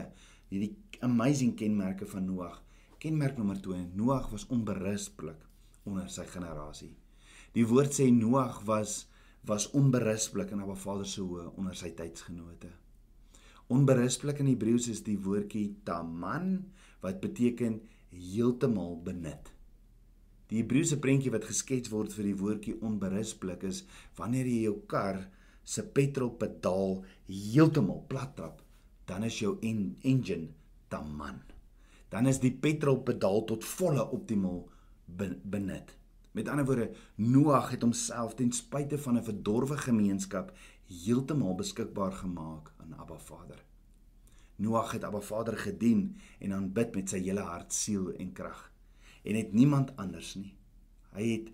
hierdie 0.50 0.74
amazing 1.04 1.54
kenmerke 1.56 2.08
van 2.08 2.26
Noag. 2.26 2.58
Kenmerk 3.00 3.38
nommer 3.40 3.56
2, 3.56 3.94
Noag 3.96 4.26
was 4.28 4.42
onberusblik 4.52 5.40
onder 5.88 6.08
sy 6.12 6.26
generasie. 6.28 6.90
Die 7.56 7.64
woord 7.64 7.94
sê 7.96 8.10
Noag 8.12 8.58
was 8.68 9.06
was 9.48 9.70
onberusblik 9.72 10.50
in 10.52 10.60
Abba 10.60 10.74
Vader 10.76 11.06
se 11.08 11.22
oë 11.24 11.46
onder 11.56 11.72
sy 11.78 11.94
tydsgenote. 11.96 12.68
Onberusblik 13.72 14.42
in 14.42 14.50
Hebreëus 14.50 14.90
is 14.92 15.00
die 15.06 15.16
woordjie 15.16 15.78
taman 15.88 16.50
wat 17.00 17.22
beteken 17.22 17.78
heeltemal 18.12 18.98
benut. 19.06 19.48
Die 20.52 20.60
Hebreëse 20.60 20.98
prentjie 21.00 21.32
wat 21.32 21.48
geskets 21.48 21.88
word 21.88 22.12
vir 22.12 22.28
die 22.28 22.36
woordjie 22.36 22.74
onberusblik 22.84 23.64
is 23.70 23.80
wanneer 24.18 24.50
jy 24.50 24.66
jou 24.66 24.74
kar 24.92 25.22
se 25.64 25.86
petrolpedaal 25.88 26.98
heeltemal 27.30 28.04
plat 28.12 28.36
trap, 28.36 28.60
dan 29.08 29.24
is 29.24 29.40
jou 29.40 29.54
en 29.64 29.86
engine 30.04 30.52
taman. 30.92 31.40
Dan 32.10 32.26
is 32.26 32.40
die 32.42 32.52
petrolpedaal 32.52 33.44
tot 33.46 33.64
volle 33.64 34.04
optimaal 34.10 34.64
benut. 35.42 35.96
Met 36.34 36.48
ander 36.48 36.64
woorde, 36.66 36.90
Noag 37.14 37.70
het 37.70 37.82
homself 37.82 38.34
ten 38.34 38.52
spyte 38.52 38.98
van 38.98 39.16
'n 39.18 39.24
verdorwe 39.24 39.78
gemeenskap 39.78 40.52
heeltemal 40.86 41.54
beskikbaar 41.54 42.12
gemaak 42.12 42.72
aan 42.76 42.94
Abba 42.98 43.18
Vader. 43.18 43.64
Noag 44.56 44.92
het 44.92 45.04
Abba 45.04 45.20
Vader 45.20 45.58
gedien 45.58 46.16
en 46.38 46.52
aanbid 46.52 46.94
met 46.94 47.08
sy 47.08 47.18
hele 47.22 47.40
hart, 47.40 47.72
siel 47.72 48.12
en 48.12 48.32
krag. 48.32 48.72
En 49.22 49.34
het 49.34 49.52
niemand 49.52 49.96
anders 49.96 50.34
nie. 50.34 50.54
Hy 51.10 51.30
het 51.30 51.48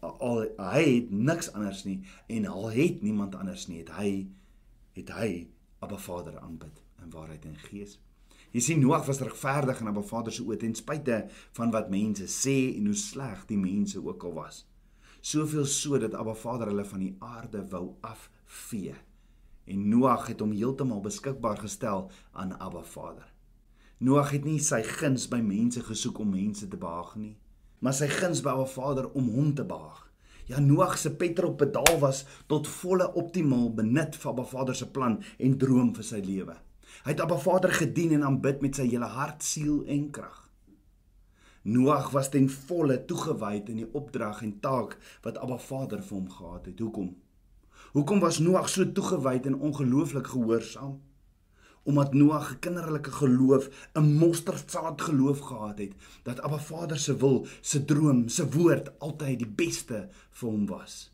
al 0.00 0.46
hy 0.56 0.84
het 0.94 1.10
niks 1.10 1.52
anders 1.52 1.84
nie 1.84 2.00
en 2.26 2.46
al 2.46 2.70
het 2.70 3.02
niemand 3.02 3.34
anders 3.34 3.66
nie, 3.66 3.78
het 3.78 3.92
hy 3.98 4.28
het 4.96 5.10
hy 5.12 5.48
Abba 5.78 5.98
Vader 6.00 6.38
aanbid 6.38 6.82
in 7.02 7.10
waarheid 7.10 7.44
en 7.44 7.56
gees. 7.56 7.98
Jy 8.54 8.60
sien 8.62 8.80
Noag 8.80 9.06
was 9.08 9.20
regverdig 9.20 9.80
in 9.80 9.90
Abba 9.90 10.04
Vader 10.06 10.32
se 10.32 10.44
oë 10.44 10.60
ten 10.62 10.74
spyte 10.78 11.24
van 11.58 11.74
wat 11.74 11.90
mense 11.90 12.28
sê 12.30 12.56
en 12.76 12.86
hoe 12.90 12.96
sleg 12.96 13.44
die 13.50 13.58
mense 13.60 14.00
ook 14.02 14.24
al 14.24 14.38
was. 14.38 14.64
Soveel 15.20 15.66
so 15.66 15.98
dat 15.98 16.14
Abba 16.14 16.34
Vader 16.34 16.70
hulle 16.70 16.86
van 16.86 17.02
die 17.02 17.16
aarde 17.20 17.64
wou 17.72 17.96
afvee 18.06 18.94
en 19.66 19.88
Noag 19.90 20.28
het 20.30 20.40
hom 20.40 20.52
heeltemal 20.54 21.00
beskikbaar 21.02 21.58
gestel 21.58 22.10
aan 22.32 22.54
Abba 22.58 22.82
Vader. 22.86 23.26
Noag 23.98 24.30
het 24.30 24.44
nie 24.46 24.58
sy 24.62 24.82
guns 24.86 25.26
by 25.32 25.40
mense 25.42 25.82
gesoek 25.82 26.20
om 26.22 26.30
mense 26.30 26.68
te 26.68 26.78
behaag 26.78 27.16
nie, 27.18 27.32
maar 27.82 27.96
sy 27.96 28.06
guns 28.12 28.42
by 28.44 28.52
Abba 28.54 28.68
Vader 28.70 29.08
om 29.18 29.30
hom 29.34 29.54
te 29.58 29.64
behaag. 29.66 30.04
Ja 30.46 30.60
Noag 30.62 30.94
se 30.98 31.10
petrolpedaal 31.10 31.98
was 31.98 32.22
tot 32.46 32.70
volle 32.70 33.08
optimaal 33.18 33.72
benut 33.74 34.14
vir 34.14 34.30
Abba 34.30 34.46
Vader 34.46 34.78
se 34.78 34.86
plan 34.86 35.18
en 35.38 35.58
droom 35.58 35.90
vir 35.96 36.06
sy 36.06 36.22
lewe. 36.22 36.54
Hy 37.04 37.12
het 37.12 37.20
Abba 37.20 37.36
Vader 37.38 37.72
gedien 37.72 38.12
en 38.16 38.24
aanbid 38.24 38.60
met 38.64 38.78
sy 38.78 38.86
hele 38.88 39.08
hart, 39.10 39.42
siel 39.42 39.84
en 39.84 40.10
krag. 40.10 40.46
Noag 41.66 42.10
was 42.14 42.28
ten 42.30 42.46
volle 42.50 43.00
toegewy 43.04 43.56
in 43.66 43.80
die 43.82 43.88
opdrag 43.98 44.42
en 44.46 44.52
taak 44.62 44.94
wat 45.24 45.40
Abba 45.42 45.58
Vader 45.58 46.02
vir 46.02 46.14
hom 46.14 46.28
gehad 46.30 46.68
het. 46.70 46.78
Hoekom? 46.78 47.08
Hoekom 47.96 48.22
was 48.22 48.38
Noag 48.38 48.68
so 48.70 48.86
toegewy 48.86 49.40
en 49.50 49.58
ongelooflik 49.58 50.30
gehoorsaam? 50.30 51.00
Omdat 51.82 52.14
Noag 52.14 52.52
'n 52.52 52.58
kinderlike 52.58 53.10
geloof, 53.10 53.68
'n 53.98 54.16
mosterdsaad 54.18 55.00
geloof 55.00 55.40
gehad 55.40 55.78
het 55.78 55.92
dat 56.22 56.40
Abba 56.40 56.58
Vader 56.58 56.98
se 56.98 57.16
wil, 57.16 57.46
se 57.60 57.84
droom, 57.84 58.28
se 58.28 58.50
woord 58.50 58.98
altyd 58.98 59.38
die 59.38 59.54
beste 59.54 60.08
vir 60.30 60.50
hom 60.50 60.66
was. 60.66 61.12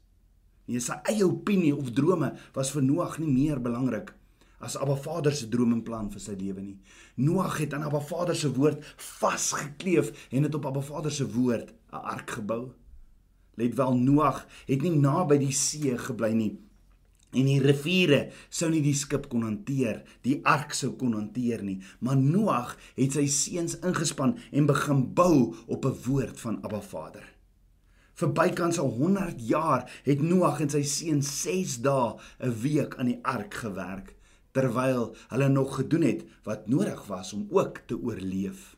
Nie 0.64 0.80
sy 0.80 1.00
eie 1.02 1.24
opinie 1.24 1.76
of 1.76 1.90
drome 1.90 2.34
was 2.52 2.70
vir 2.70 2.82
Noag 2.82 3.18
nie 3.18 3.32
meer 3.32 3.60
belangrik 3.60 4.14
as 4.62 4.76
Abba 4.78 4.96
Vader 4.96 5.34
se 5.34 5.48
droom 5.50 5.74
en 5.76 5.82
plan 5.82 6.10
vir 6.10 6.22
sy 6.22 6.36
lewe 6.38 6.62
nie. 6.62 6.78
Noag 7.18 7.58
het 7.64 7.74
aan 7.74 7.86
Abba 7.88 8.00
Vader 8.00 8.36
se 8.38 8.52
woord 8.54 8.84
vasgekleef 8.96 10.12
en 10.30 10.46
het 10.46 10.54
op 10.54 10.68
Abba 10.70 10.80
Vader 10.80 11.12
se 11.12 11.26
woord 11.26 11.74
'n 11.92 12.04
ark 12.14 12.30
gebou. 12.30 12.72
Let 13.56 13.74
wel 13.74 13.94
Noag 13.94 14.46
het 14.66 14.82
nie 14.82 14.96
naby 14.96 15.38
die 15.38 15.52
see 15.52 15.98
gebly 15.98 16.32
nie 16.32 16.58
en 17.32 17.48
die 17.48 17.60
riviere 17.64 18.26
sou 18.52 18.70
nie 18.70 18.82
die 18.84 18.96
skip 18.96 19.28
kon 19.32 19.46
hanteer, 19.46 20.02
die 20.24 20.40
ark 20.48 20.74
sou 20.76 20.92
kon 21.00 21.14
hanteer 21.16 21.62
nie, 21.64 21.80
maar 22.00 22.16
Noag 22.20 22.76
het 22.96 23.16
sy 23.16 23.26
seuns 23.26 23.78
ingespan 23.80 24.36
en 24.52 24.68
begin 24.68 25.06
bou 25.14 25.54
op 25.66 25.84
'n 25.86 25.98
woord 26.06 26.40
van 26.40 26.60
Abba 26.62 26.80
Vader. 26.80 27.24
Vir 28.14 28.28
bykans 28.28 28.78
al 28.78 28.90
100 28.90 29.40
jaar 29.48 29.90
het 30.04 30.20
Noag 30.22 30.60
en 30.60 30.68
sy 30.68 30.82
seuns 30.82 31.42
6 31.42 31.80
dae 31.80 32.18
'n 32.40 32.52
week 32.62 32.96
aan 32.98 33.06
die 33.06 33.20
ark 33.22 33.54
gewerk 33.54 34.14
terwyl 34.52 35.10
hulle 35.28 35.48
nog 35.48 35.76
gedoen 35.80 36.02
het 36.02 36.24
wat 36.44 36.68
nodig 36.68 37.06
was 37.06 37.32
om 37.32 37.46
ook 37.50 37.82
te 37.86 37.98
oorleef. 37.98 38.76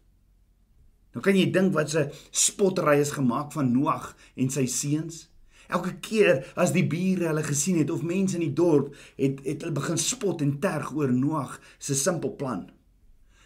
Nou 1.14 1.22
kan 1.22 1.36
jy 1.38 1.50
dink 1.54 1.74
wat 1.74 1.94
'n 1.94 2.10
spotry 2.30 2.98
is 2.98 3.14
gemaak 3.14 3.52
van 3.52 3.72
Noag 3.72 4.16
en 4.34 4.50
sy 4.50 4.66
seuns? 4.66 5.30
Elke 5.68 5.94
keer 6.00 6.52
as 6.56 6.72
die 6.72 6.86
bure 6.86 7.26
hulle 7.26 7.42
gesien 7.42 7.78
het 7.78 7.90
of 7.90 8.02
mense 8.02 8.34
in 8.34 8.40
die 8.40 8.52
dorp 8.52 8.94
het 9.16 9.40
het 9.44 9.62
hulle 9.62 9.72
begin 9.72 9.98
spot 9.98 10.40
en 10.40 10.58
terg 10.58 10.92
oor 10.92 11.12
Noag 11.12 11.60
se 11.78 11.94
simpel 11.94 12.34
plan. 12.36 12.70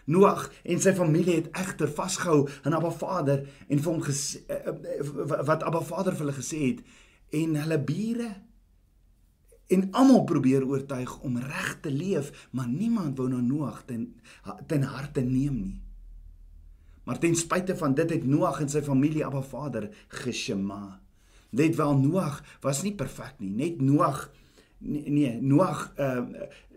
Noag 0.04 0.48
en 0.64 0.80
sy 0.80 0.94
familie 0.96 1.34
het 1.34 1.50
egter 1.52 1.88
vasgehou 1.88 2.48
aan 2.62 2.74
Abba 2.74 2.90
Vader 2.90 3.44
en 3.68 3.78
vir 3.78 3.92
hom 3.92 4.02
gesê 4.02 4.40
eh, 4.48 4.56
eh, 4.56 5.44
wat 5.46 5.62
Abba 5.62 5.82
Vader 5.84 6.16
vir 6.16 6.26
hulle 6.26 6.40
gesê 6.40 6.60
het 6.72 6.80
en 7.30 7.56
hulle 7.60 7.78
bure 7.78 8.30
en 9.68 9.88
almal 9.90 10.24
probeer 10.24 10.64
oortuig 10.66 11.18
om 11.20 11.36
reg 11.36 11.74
te 11.80 11.90
leef, 11.92 12.48
maar 12.50 12.68
niemand 12.68 13.18
wou 13.18 13.28
na 13.28 13.40
Noag 13.44 13.82
ten 13.86 14.14
ten 14.66 14.82
harte 14.82 15.20
neem 15.20 15.60
nie. 15.60 15.80
Maar 17.04 17.18
ten 17.18 17.36
spyte 17.36 17.76
van 17.76 17.94
dit 17.94 18.10
het 18.10 18.24
Noag 18.24 18.60
en 18.60 18.68
sy 18.68 18.82
familie 18.84 19.24
Abba 19.24 19.42
Vader 19.42 19.88
geshema. 20.08 21.00
Let 21.50 21.76
wel 21.76 21.96
Noag 22.00 22.42
was 22.64 22.82
nie 22.84 22.94
perfek 22.96 23.38
nie. 23.40 23.50
Net 23.50 23.80
Noag 23.80 24.26
nee, 24.78 25.04
nee 25.10 25.36
Noag 25.40 25.86
uh, 26.00 26.24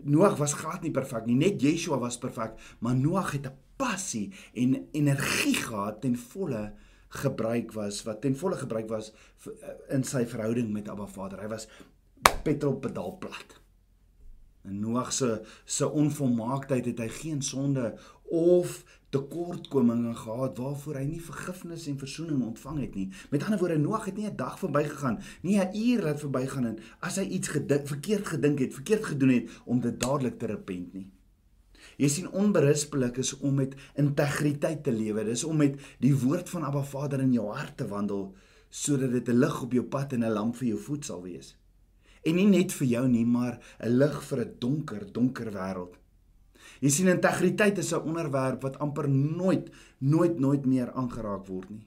Noag 0.02 0.36
was 0.40 0.56
glad 0.60 0.84
nie 0.84 0.92
perfek 0.92 1.26
nie. 1.28 1.36
Net 1.36 1.60
Yeshua 1.62 2.00
was 2.00 2.20
perfek, 2.20 2.56
maar 2.80 2.96
Noag 2.96 3.32
het 3.36 3.46
'n 3.46 3.56
passie 3.76 4.32
en 4.54 4.88
energie 4.92 5.54
gehad 5.54 6.00
ten 6.00 6.16
volle 6.16 6.72
gebruik 7.08 7.72
was 7.72 8.02
wat 8.02 8.20
ten 8.20 8.36
volle 8.36 8.56
gebruik 8.56 8.88
was 8.88 9.12
in 9.88 10.04
sy 10.04 10.24
verhouding 10.26 10.72
met 10.72 10.88
Abba 10.88 11.06
Vader. 11.06 11.40
Hy 11.40 11.48
was 11.48 11.68
petrolpedaal 12.42 13.16
plat. 13.18 13.60
In 14.64 14.80
Noag 14.80 15.12
se 15.12 15.42
se 15.64 15.90
onvolmaaktheid 15.90 16.84
het 16.84 16.98
hy 16.98 17.08
geen 17.08 17.42
sonde 17.42 17.98
of 18.32 18.82
tekortkominge 19.12 20.14
gehad 20.14 20.58
waarvoor 20.58 20.96
hy 20.96 21.04
nie 21.04 21.20
vergifnis 21.20 21.86
en 21.90 21.98
verzoening 22.00 22.44
ontvang 22.46 22.78
het 22.80 22.94
nie. 22.96 23.08
Met 23.30 23.44
ander 23.44 23.58
woorde, 23.60 23.78
Noag 23.78 24.06
het 24.08 24.16
nie 24.16 24.28
'n 24.28 24.36
dag 24.36 24.58
verbygegaan, 24.58 25.18
nie 25.42 25.58
'n 25.60 25.76
uur 25.76 26.02
laat 26.02 26.20
verbygaan 26.20 26.66
en 26.66 26.78
as 27.00 27.16
hy 27.16 27.26
iets 27.26 27.48
gedink, 27.48 27.86
verkeerd 27.86 28.26
gedink 28.26 28.58
het, 28.58 28.74
verkeerd 28.74 29.04
gedoen 29.04 29.28
het 29.28 29.50
om 29.64 29.80
dit 29.80 30.00
dadelik 30.00 30.38
te 30.38 30.46
repent 30.46 30.92
nie. 30.92 31.10
Jy 31.96 32.08
sien 32.08 32.30
onberispelik 32.30 33.16
is 33.16 33.36
om 33.38 33.54
met 33.54 33.74
integriteit 33.94 34.84
te 34.84 34.92
lewe. 34.92 35.24
Dis 35.24 35.44
om 35.44 35.56
met 35.56 35.80
die 35.98 36.14
woord 36.18 36.50
van 36.50 36.62
Abba 36.62 36.82
Vader 36.82 37.20
in 37.20 37.32
jou 37.32 37.48
hart 37.52 37.76
te 37.76 37.88
wandel 37.88 38.34
sodat 38.70 39.12
dit 39.12 39.28
'n 39.28 39.38
lig 39.38 39.62
op 39.62 39.72
jou 39.72 39.84
pad 39.84 40.12
en 40.12 40.24
'n 40.24 40.32
lamp 40.32 40.56
vir 40.56 40.68
jou 40.68 40.78
voet 40.78 41.04
sal 41.04 41.22
wees. 41.22 41.56
En 42.22 42.34
nie 42.38 42.46
net 42.46 42.72
vir 42.72 42.86
jou 42.86 43.08
nie, 43.08 43.24
maar 43.24 43.58
'n 43.80 43.98
lig 43.98 44.22
vir 44.22 44.40
'n 44.40 44.54
donker, 44.58 45.12
donker 45.12 45.50
wêreld. 45.50 45.94
Jy 46.80 46.90
sien 46.90 47.08
integriteit 47.08 47.78
is 47.78 47.92
'n 47.92 48.06
onderwerp 48.10 48.62
wat 48.62 48.78
amper 48.78 49.08
nooit 49.08 49.70
nooit 49.98 50.38
nooit 50.38 50.66
meer 50.66 50.92
aangeraak 50.92 51.46
word 51.46 51.70
nie. 51.70 51.86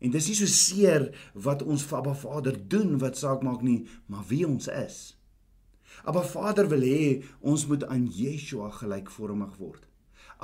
En 0.00 0.10
dis 0.10 0.26
nie 0.28 0.36
so 0.36 0.46
seer 0.46 1.14
wat 1.34 1.62
ons 1.62 1.82
vir 1.82 1.98
Abba 1.98 2.14
Vader 2.14 2.68
doen 2.68 2.98
wat 2.98 3.16
saak 3.16 3.42
maak 3.42 3.62
nie, 3.62 3.86
maar 4.06 4.24
wie 4.28 4.46
ons 4.46 4.68
is. 4.68 5.16
Abba 6.04 6.22
Vader 6.22 6.68
wil 6.68 6.84
hê 6.84 7.24
ons 7.40 7.66
moet 7.66 7.84
aan 7.84 8.06
Yeshua 8.06 8.70
gelykvormig 8.70 9.56
word. 9.56 9.86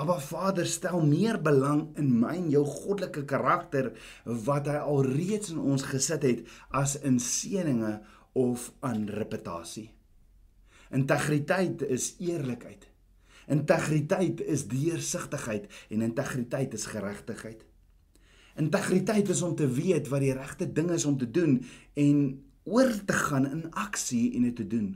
Abba 0.01 0.17
Vader 0.21 0.67
stel 0.67 1.03
meer 1.05 1.37
belang 1.43 1.91
in 1.99 2.13
my 2.21 2.37
en 2.39 2.49
jou 2.51 2.65
goddelike 2.65 3.27
karakter 3.29 3.91
wat 4.25 4.71
hy 4.71 4.79
alreeds 4.79 5.51
in 5.53 5.59
ons 5.59 5.83
gesit 5.83 6.23
het 6.25 6.47
as 6.71 6.95
in 7.03 7.19
seëninge 7.21 7.99
of 8.33 8.73
aan 8.81 9.09
reputasie. 9.09 9.91
Integriteit 10.91 11.83
is 11.83 12.15
eerlikheid. 12.19 12.89
Integriteit 13.51 14.41
is 14.41 14.67
deursigtigheid 14.71 15.67
en 15.89 16.03
integriteit 16.03 16.75
is 16.75 16.87
geregtigheid. 16.87 17.65
Integriteit 18.57 19.29
is 19.29 19.43
om 19.43 19.55
te 19.57 19.69
weet 19.69 20.09
wat 20.09 20.23
die 20.23 20.35
regte 20.35 20.73
ding 20.73 20.91
is 20.91 21.05
om 21.05 21.17
te 21.19 21.31
doen 21.31 21.61
en 21.95 22.19
oor 22.63 22.91
te 23.05 23.17
gaan 23.17 23.47
in 23.49 23.71
aksie 23.71 24.35
en 24.37 24.47
dit 24.51 24.57
te 24.57 24.67
doen. 24.67 24.93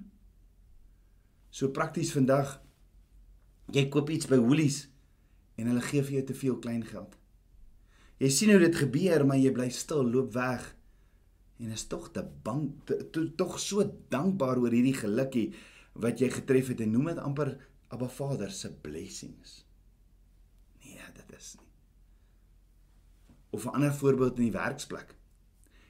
So 1.50 1.70
prakties 1.70 2.12
vandag 2.12 2.58
jy 3.72 3.86
koop 3.88 4.10
iets 4.10 4.28
by 4.28 4.38
Woolies 4.42 4.84
en 5.58 5.70
hulle 5.70 5.82
gee 5.86 6.02
vir 6.02 6.18
jou 6.18 6.24
te 6.30 6.36
veel 6.36 6.58
klein 6.62 6.82
geld. 6.86 7.14
Jy 8.22 8.30
sien 8.30 8.50
hoe 8.54 8.62
dit 8.62 8.76
gebeur, 8.78 9.24
maar 9.26 9.38
jy 9.38 9.50
bly 9.54 9.68
stil, 9.74 10.04
loop 10.06 10.34
weg 10.34 10.66
en 11.58 11.70
is 11.70 11.86
tog 11.86 12.10
te 12.10 12.24
bang 12.42 12.72
tog 13.36 13.58
so 13.62 13.84
dankbaar 14.10 14.58
oor 14.62 14.74
hierdie 14.74 14.96
gelukkie 14.96 15.48
wat 16.02 16.20
jy 16.22 16.30
getref 16.34 16.72
het 16.72 16.82
en 16.82 16.94
noem 16.96 17.12
dit 17.12 17.22
amper 17.22 17.54
Abba 17.94 18.08
Vader 18.10 18.50
se 18.50 18.72
blessings. 18.82 19.60
Nee, 20.82 20.98
dit 21.14 21.36
is 21.36 21.54
nie. 21.60 21.70
Of 23.54 23.64
'n 23.64 23.74
ander 23.78 23.94
voorbeeld 23.94 24.38
in 24.38 24.50
die 24.50 24.58
werksplek. 24.58 25.14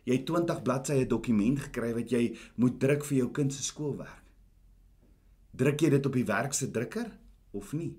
Jy 0.05 0.13
het 0.13 0.27
20 0.27 0.63
bladsye 0.63 1.07
dokument 1.07 1.59
gekry 1.59 1.95
wat 1.95 2.11
jy 2.11 2.37
moet 2.57 2.81
druk 2.81 3.05
vir 3.05 3.17
jou 3.17 3.31
kind 3.31 3.53
se 3.53 3.63
skoolwerk. 3.63 4.23
Druk 5.51 5.81
jy 5.81 5.91
dit 5.91 6.07
op 6.07 6.13
die 6.13 6.25
werk 6.25 6.53
se 6.53 6.71
drukker 6.71 7.19
of 7.51 7.73
nie? 7.73 7.97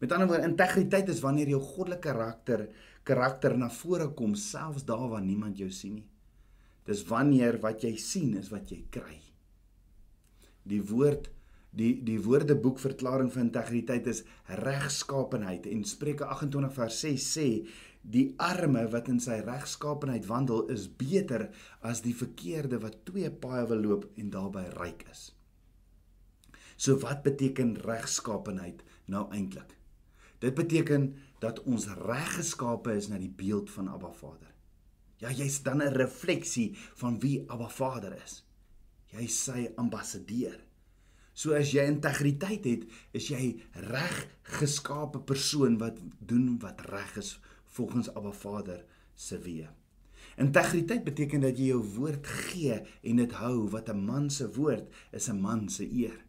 Met 0.00 0.12
ander 0.12 0.26
woorde, 0.26 0.48
integriteit 0.48 1.08
is 1.08 1.20
wanneer 1.20 1.48
jou 1.48 1.60
goddelike 1.60 2.00
karakter 2.00 2.68
karakter 3.02 3.56
na 3.56 3.70
vore 3.70 4.08
kom 4.14 4.34
selfs 4.34 4.84
daar 4.84 5.08
waar 5.08 5.22
niemand 5.22 5.58
jou 5.58 5.70
sien 5.70 5.94
nie. 5.94 6.08
Dis 6.90 7.04
wanneer 7.06 7.60
wat 7.62 7.84
jy 7.86 7.94
sien 8.02 8.34
is 8.40 8.50
wat 8.50 8.72
jy 8.74 8.82
kry. 8.90 9.20
Die 10.66 10.82
woord 10.90 11.30
Die 11.70 11.92
die 12.02 12.18
Woordeboek 12.18 12.80
verklaring 12.82 13.28
van 13.30 13.46
integriteit 13.46 14.08
is 14.10 14.24
regskaapenheid 14.58 15.68
en 15.70 15.84
Spreuke 15.86 16.26
28 16.26 16.74
vers 16.74 16.96
6 17.04 17.26
sê 17.36 17.46
die 18.02 18.24
arme 18.42 18.86
wat 18.90 19.10
in 19.12 19.20
sy 19.22 19.36
regskaapenheid 19.46 20.26
wandel 20.26 20.64
is 20.74 20.88
beter 20.88 21.46
as 21.86 22.02
die 22.02 22.16
verkeerde 22.16 22.80
wat 22.82 23.04
twee 23.06 23.30
paaie 23.30 23.68
wil 23.70 23.84
loop 23.86 24.08
en 24.18 24.32
daarbey 24.34 24.66
ryk 24.80 25.06
is. 25.12 25.28
So 26.80 26.98
wat 27.04 27.22
beteken 27.22 27.76
regskaapenheid 27.86 28.82
nou 29.06 29.28
eintlik? 29.30 29.76
Dit 30.40 30.56
beteken 30.56 31.12
dat 31.38 31.60
ons 31.68 31.86
reggeskape 32.00 32.96
is 32.96 33.10
na 33.12 33.20
die 33.20 33.30
beeld 33.30 33.70
van 33.70 33.92
Abba 33.92 34.10
Vader. 34.16 34.49
Ja, 35.20 35.30
jy's 35.30 35.62
dan 35.62 35.82
'n 35.82 35.92
refleksie 35.92 36.76
van 36.94 37.20
wie 37.20 37.44
Abba 37.46 37.68
Vader 37.68 38.22
is. 38.24 38.44
Jy's 39.06 39.44
sy 39.44 39.70
ambassadeur. 39.76 40.60
So 41.32 41.52
as 41.52 41.72
jy 41.72 41.84
integriteit 41.86 42.64
het, 42.64 42.86
is 43.12 43.28
jy 43.28 43.60
reg 43.72 44.26
geskape 44.42 45.20
persoon 45.20 45.78
wat 45.78 45.98
doen 46.18 46.58
wat 46.58 46.80
reg 46.80 47.16
is 47.16 47.40
volgens 47.66 48.14
Abba 48.14 48.32
Vader 48.32 48.84
se 49.14 49.38
weë. 49.38 49.68
Integriteit 50.36 51.04
beteken 51.04 51.40
dat 51.40 51.58
jy 51.58 51.70
jou 51.72 51.82
woord 51.96 52.26
gee 52.26 52.80
en 53.02 53.16
dit 53.16 53.32
hou 53.32 53.68
wat 53.68 53.88
'n 53.88 54.04
man 54.04 54.30
se 54.30 54.48
woord 54.56 54.88
is 55.12 55.28
'n 55.28 55.40
man 55.40 55.68
se 55.68 55.84
eer. 55.84 56.24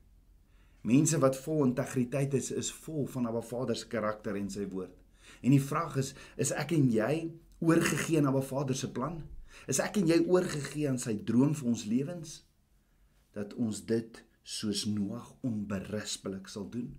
Mense 0.81 1.19
wat 1.19 1.37
vol 1.37 1.65
integriteit 1.65 2.33
is, 2.33 2.51
is 2.51 2.71
vol 2.71 3.05
van 3.05 3.27
Abba 3.27 3.41
Vader 3.41 3.75
se 3.75 3.87
karakter 3.87 4.35
en 4.35 4.49
sy 4.49 4.67
woord. 4.67 4.95
En 5.41 5.51
die 5.51 5.61
vraag 5.61 5.97
is, 5.97 6.13
is 6.37 6.51
ek 6.51 6.71
en 6.71 6.89
jy 6.91 7.31
oorgegee 7.61 8.17
aan 8.19 8.27
Abba 8.31 8.41
Vader 8.41 8.75
se 8.75 8.91
plan? 8.91 9.21
Is 9.69 9.79
ek 9.83 10.01
en 10.01 10.09
jy 10.09 10.19
oorgegee 10.25 10.89
aan 10.89 10.99
sy 11.01 11.15
droom 11.27 11.53
vir 11.57 11.69
ons 11.71 11.85
lewens? 11.85 12.35
Dat 13.37 13.53
ons 13.53 13.83
dit 13.87 14.21
soos 14.43 14.85
Noag 14.89 15.31
onberispelik 15.45 16.49
sal 16.49 16.67
doen. 16.73 16.89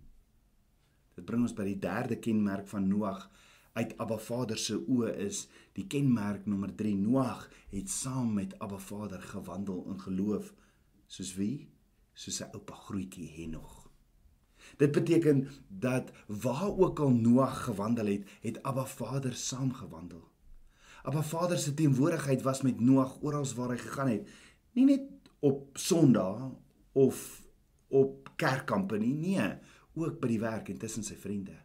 Dit 1.16 1.26
bring 1.28 1.42
ons 1.44 1.56
by 1.56 1.66
die 1.68 1.80
derde 1.82 2.16
kenmerk 2.22 2.70
van 2.70 2.88
Noag 2.88 3.26
uit 3.72 3.92
Abba 4.00 4.18
Vader 4.20 4.58
se 4.60 4.76
oë 4.76 5.12
is 5.26 5.46
die 5.76 5.86
kenmerk 5.88 6.46
nommer 6.46 6.72
3 6.76 6.94
Noag 7.00 7.46
het 7.72 7.92
saam 7.92 8.34
met 8.36 8.56
Abba 8.60 8.78
Vader 8.78 9.22
gewandel 9.32 9.84
in 9.92 10.00
geloof 10.00 10.52
soos 11.08 11.34
wie 11.38 11.68
soos 12.12 12.40
sy 12.40 12.48
oupa 12.52 12.76
grootjie 12.86 13.30
Henog. 13.36 13.78
Dit 14.78 14.92
beteken 14.92 15.46
dat 15.68 16.12
waar 16.26 16.70
ook 16.70 17.00
al 17.00 17.16
Noag 17.16 17.64
gewandel 17.64 18.12
het, 18.12 18.28
het 18.40 18.62
Abba 18.62 18.84
Vader 18.86 19.34
saam 19.34 19.72
gewandel. 19.74 20.31
Abba 21.02 21.22
Vader 21.22 21.58
se 21.58 21.74
teenwoordigheid 21.74 22.42
was 22.42 22.62
met 22.62 22.80
Noag 22.80 23.16
oral 23.22 23.46
waar 23.56 23.74
hy 23.74 23.78
gegaan 23.80 24.10
het, 24.12 24.28
nie 24.78 24.84
net 24.86 25.08
op 25.42 25.78
Sondag 25.78 26.44
of 26.92 27.42
op 27.88 28.30
kerkkampe 28.36 28.98
nie, 29.02 29.14
nee, 29.14 29.48
ook 29.98 30.20
by 30.22 30.30
die 30.30 30.40
werk 30.40 30.70
en 30.70 30.78
tussen 30.78 31.02
sy 31.04 31.16
vriende. 31.18 31.56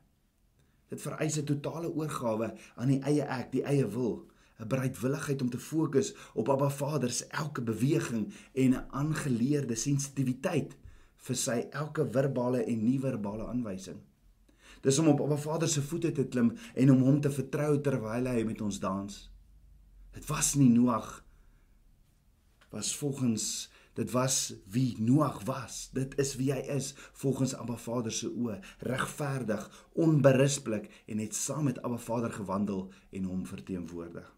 Dit 0.89 1.04
vereis 1.04 1.38
'n 1.38 1.45
totale 1.45 1.91
oorgawe 1.93 2.54
aan 2.76 2.88
die 2.88 3.02
eie 3.04 3.23
ek, 3.23 3.52
die 3.52 3.63
eie 3.63 3.86
wil, 3.86 4.26
'n 4.60 4.67
bereidwilligheid 4.67 5.41
om 5.41 5.50
te 5.50 5.60
fokus 5.60 6.15
op 6.34 6.50
Abba 6.50 6.69
Vader 6.69 7.12
se 7.12 7.26
elke 7.30 7.62
beweging 7.62 8.34
en 8.54 8.73
'n 8.73 8.86
aangeleerde 8.89 9.76
sensitiwiteit 9.76 10.78
vir 11.15 11.36
sy 11.36 11.67
elke 11.69 12.10
verbale 12.10 12.63
en 12.63 12.84
nie-verbale 12.84 13.45
aanwysing. 13.47 14.07
Dis 14.88 15.00
om 15.04 15.10
op 15.12 15.21
Abba 15.21 15.36
Vader 15.36 15.67
se 15.67 15.82
voete 15.84 16.13
te 16.15 16.23
klim 16.32 16.54
en 16.73 16.91
om 16.91 17.02
hom 17.04 17.17
te 17.21 17.32
vertrou 17.32 17.73
terwyl 17.84 18.30
hy 18.32 18.43
met 18.47 18.62
ons 18.63 18.80
dans. 18.80 19.15
Dit 20.15 20.30
was 20.32 20.54
nie 20.56 20.69
Noag 20.71 21.17
was 22.71 22.95
volgens 22.95 23.69
Dit 23.97 24.12
was 24.12 24.54
wie 24.69 24.93
Noag 25.02 25.39
was. 25.43 25.89
Dit 25.93 26.13
is 26.21 26.36
wie 26.38 26.52
hy 26.54 26.60
is 26.69 26.91
volgens 27.17 27.56
Abba 27.58 27.80
Vader 27.82 28.13
se 28.13 28.30
oë, 28.30 28.60
regverdig, 28.86 29.63
onberispelik 29.97 30.86
en 31.10 31.17
het 31.23 31.34
saam 31.36 31.65
met 31.65 31.82
Abba 31.82 31.97
Vader 31.97 32.32
gewandel 32.36 32.91
en 33.10 33.26
hom 33.26 33.41
verteenwoordig. 33.50 34.30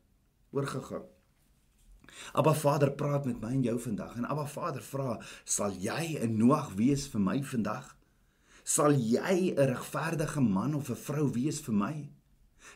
Oorgegaan. 0.55 1.03
Abba 2.31 2.53
Vader 2.55 2.91
praat 2.91 3.27
met 3.27 3.43
my 3.43 3.51
en 3.57 3.67
jou 3.67 3.75
vandag 3.83 4.15
en 4.15 4.31
Abba 4.31 4.47
Vader 4.47 4.81
vra, 4.81 5.19
"Sal 5.43 5.75
jy 5.75 6.17
'n 6.23 6.37
Noag 6.37 6.73
wees 6.79 7.07
vir 7.07 7.21
my 7.21 7.43
vandag? 7.43 7.98
Sal 8.69 8.93
jy 8.93 9.53
'n 9.55 9.69
regverdige 9.73 10.41
man 10.41 10.75
of 10.75 10.89
'n 10.89 11.03
vrou 11.07 11.27
wees 11.33 11.59
vir 11.61 11.75
my?" 11.75 11.95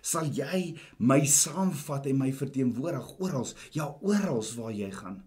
Sal 0.01 0.25
jy 0.25 0.75
my 0.97 1.21
saamvat 1.25 2.07
en 2.07 2.17
my 2.17 2.31
verteenwoordig 2.31 3.19
oral, 3.19 3.47
ja 3.71 3.85
oral 4.01 4.41
waar 4.57 4.73
jy 4.73 4.91
gaan? 4.91 5.23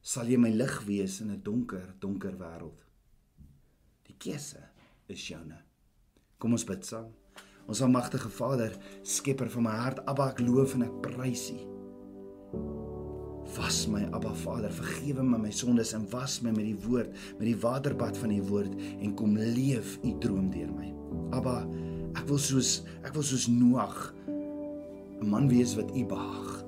sal 0.00 0.28
jy 0.28 0.38
my 0.40 0.50
lig 0.50 0.76
wees 0.88 1.20
in 1.20 1.30
'n 1.30 1.42
donker, 1.42 1.94
donker 2.00 2.36
wêreld. 2.36 2.80
Die 4.06 4.16
keuse 4.18 4.62
is 5.08 5.28
joune. 5.28 5.58
Kom 6.38 6.52
ons 6.52 6.64
bid 6.64 6.84
saam. 6.84 7.12
Ons 7.68 7.82
almagtige 7.82 8.28
Vader, 8.28 8.76
skepper 9.02 9.50
van 9.50 9.62
my 9.62 9.76
hart, 9.76 9.98
Abba, 10.06 10.30
ek 10.30 10.40
loof 10.40 10.74
en 10.74 10.82
ek 10.82 11.02
prys 11.02 11.50
U. 11.50 12.89
Was 13.56 13.86
my 13.90 14.04
Abba 14.14 14.32
Vader, 14.44 14.70
vergewe 14.70 15.24
my 15.26 15.38
my 15.38 15.50
sondes 15.50 15.92
en 15.96 16.06
was 16.12 16.40
my 16.40 16.52
met 16.54 16.68
die 16.68 16.78
woord, 16.86 17.10
met 17.38 17.48
die 17.48 17.58
waterbad 17.58 18.18
van 18.18 18.30
U 18.30 18.40
woord 18.48 18.74
en 19.00 19.14
kom 19.18 19.36
leef 19.36 19.98
U 20.06 20.14
droom 20.22 20.50
deur 20.54 20.70
my. 20.70 20.92
Abba, 21.34 21.64
ek 22.14 22.26
wil 22.30 22.38
soos 22.38 22.80
ek 23.02 23.14
wil 23.14 23.26
soos 23.26 23.48
Noag 23.50 24.14
'n 24.28 25.28
man 25.28 25.48
wees 25.50 25.74
wat 25.76 25.90
U 25.90 26.04
behaag 26.06 26.60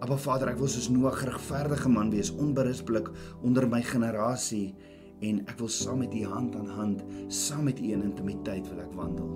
Aba 0.00 0.16
Vader, 0.16 0.48
ek 0.48 0.56
wil 0.56 0.70
soos 0.72 0.88
Noag 0.88 1.20
regverdige 1.28 1.90
man 1.92 2.08
wees, 2.08 2.30
onberispelik 2.32 3.10
onder 3.44 3.66
my 3.68 3.82
generasie 3.84 4.72
en 5.20 5.42
ek 5.44 5.58
wil 5.60 5.68
saam 5.68 6.00
met 6.00 6.14
U 6.16 6.22
hand 6.24 6.56
aan 6.56 6.70
hand, 6.72 7.02
saam 7.28 7.66
met 7.68 7.82
U 7.84 7.90
in 7.92 8.06
intimiteit 8.06 8.64
wil 8.70 8.80
ek 8.80 8.96
wandel. 8.96 9.28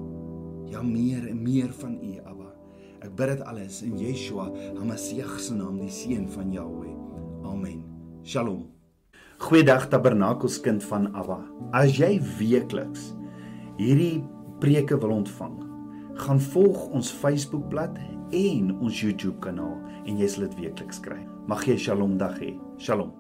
Ja, 0.73 0.81
meer 0.81 1.29
en 1.29 1.43
meer 1.45 1.69
van 1.83 1.99
U, 2.01 2.15
Abba. 2.25 2.49
Ek 3.05 3.13
bid 3.13 3.35
dit 3.35 3.45
alles 3.45 3.83
in 3.85 3.99
Yeshua, 4.01 4.49
Hamasiach 4.79 5.37
se 5.37 5.59
naam, 5.59 5.77
die 5.83 5.93
seun 5.93 6.31
van 6.33 6.49
Jahweh. 6.57 6.94
Amen. 7.55 7.85
Shalom. 8.27 8.67
Goeiedag 9.39 9.87
Tabernakelskind 9.89 10.83
van 10.91 11.07
Abba. 11.15 11.39
As 11.71 11.95
jy 11.95 12.17
weekliks 12.41 13.13
hierdie 13.79 14.25
preke 14.63 14.99
wil 14.99 15.21
ontvang, 15.21 15.55
gaan 16.19 16.43
volg 16.51 16.89
ons 16.91 17.13
Facebookblad 17.23 18.01
en 18.35 18.73
ons 18.75 19.03
YouTube 19.07 19.39
kanaal 19.45 19.77
en 20.03 20.19
jy 20.19 20.31
sal 20.31 20.49
dit 20.49 20.65
weekliks 20.65 20.99
kry. 21.05 21.21
Mag 21.47 21.63
jy 21.69 21.79
'n 21.79 21.85
Shalom 21.87 22.19
dag 22.19 22.41
hê. 22.43 22.59
Shalom. 22.79 23.15